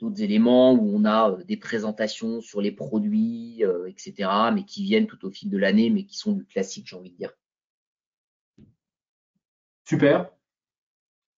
d'autres 0.00 0.20
éléments 0.20 0.74
où 0.74 0.94
on 0.94 1.06
a 1.06 1.30
euh, 1.30 1.44
des 1.44 1.56
présentations 1.56 2.42
sur 2.42 2.60
les 2.60 2.72
produits, 2.72 3.62
etc., 3.86 4.28
mais 4.52 4.64
qui 4.64 4.82
viennent 4.82 5.06
tout 5.06 5.24
au 5.24 5.30
fil 5.30 5.48
de 5.48 5.56
l'année, 5.56 5.88
mais 5.88 6.04
qui 6.04 6.18
sont 6.18 6.32
du 6.32 6.44
classique, 6.44 6.86
j'ai 6.86 6.96
envie 6.96 7.12
de 7.12 7.16
dire. 7.16 7.32
Super. 9.88 10.30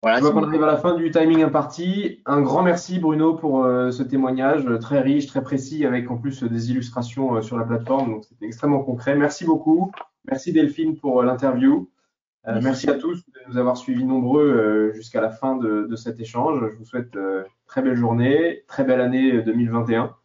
Voilà, 0.03 0.17
Je 0.17 0.23
vois 0.23 0.31
qu'on 0.31 0.43
arrive 0.43 0.63
à 0.63 0.67
la 0.67 0.77
fin 0.77 0.95
du 0.95 1.09
timing 1.09 1.41
imparti. 1.41 2.21
Un 2.27 2.41
grand 2.41 2.61
merci 2.61 2.99
Bruno 2.99 3.33
pour 3.33 3.63
euh, 3.63 3.89
ce 3.89 4.03
témoignage 4.03 4.65
euh, 4.67 4.77
très 4.77 5.01
riche, 5.01 5.25
très 5.25 5.41
précis, 5.41 5.85
avec 5.85 6.11
en 6.11 6.17
plus 6.17 6.43
des 6.43 6.69
illustrations 6.69 7.35
euh, 7.35 7.41
sur 7.41 7.57
la 7.57 7.65
plateforme. 7.65 8.11
Donc 8.11 8.25
c'était 8.25 8.45
extrêmement 8.45 8.83
concret. 8.83 9.15
Merci 9.15 9.43
beaucoup. 9.43 9.91
Merci 10.25 10.53
Delphine 10.53 10.97
pour 10.97 11.23
l'interview. 11.23 11.89
Merci. 12.45 12.89
à 12.89 12.93
tous 12.93 13.17
de 13.17 13.39
nous 13.49 13.57
avoir 13.57 13.75
suivis 13.75 14.05
nombreux 14.05 14.93
jusqu'à 14.93 15.19
la 15.19 15.29
fin 15.29 15.57
de, 15.57 15.93
cet 15.97 16.17
échange. 16.21 16.61
Je 16.71 16.77
vous 16.77 16.85
souhaite 16.85 17.17
très 17.65 17.81
belle 17.81 17.97
journée, 17.97 18.63
très 18.67 18.85
belle 18.85 19.01
année 19.01 19.41
2021. 19.41 20.15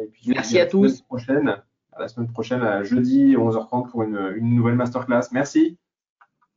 Et 0.00 0.06
puis, 0.06 0.22
merci 0.28 0.60
à, 0.60 0.66
tous. 0.66 1.02
Prochaine, 1.02 1.48
à 1.92 2.00
la 2.00 2.06
semaine 2.06 2.30
prochaine, 2.30 2.62
à 2.62 2.84
jeudi 2.84 3.34
11h30 3.34 3.90
pour 3.90 4.04
une, 4.04 4.34
une 4.36 4.54
nouvelle 4.54 4.76
masterclass. 4.76 5.30
Merci. 5.32 5.78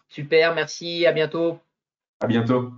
Super, 0.08 0.54
merci, 0.54 1.08
à 1.08 1.14
bientôt. 1.14 1.58
À 2.22 2.28
bientôt. 2.28 2.72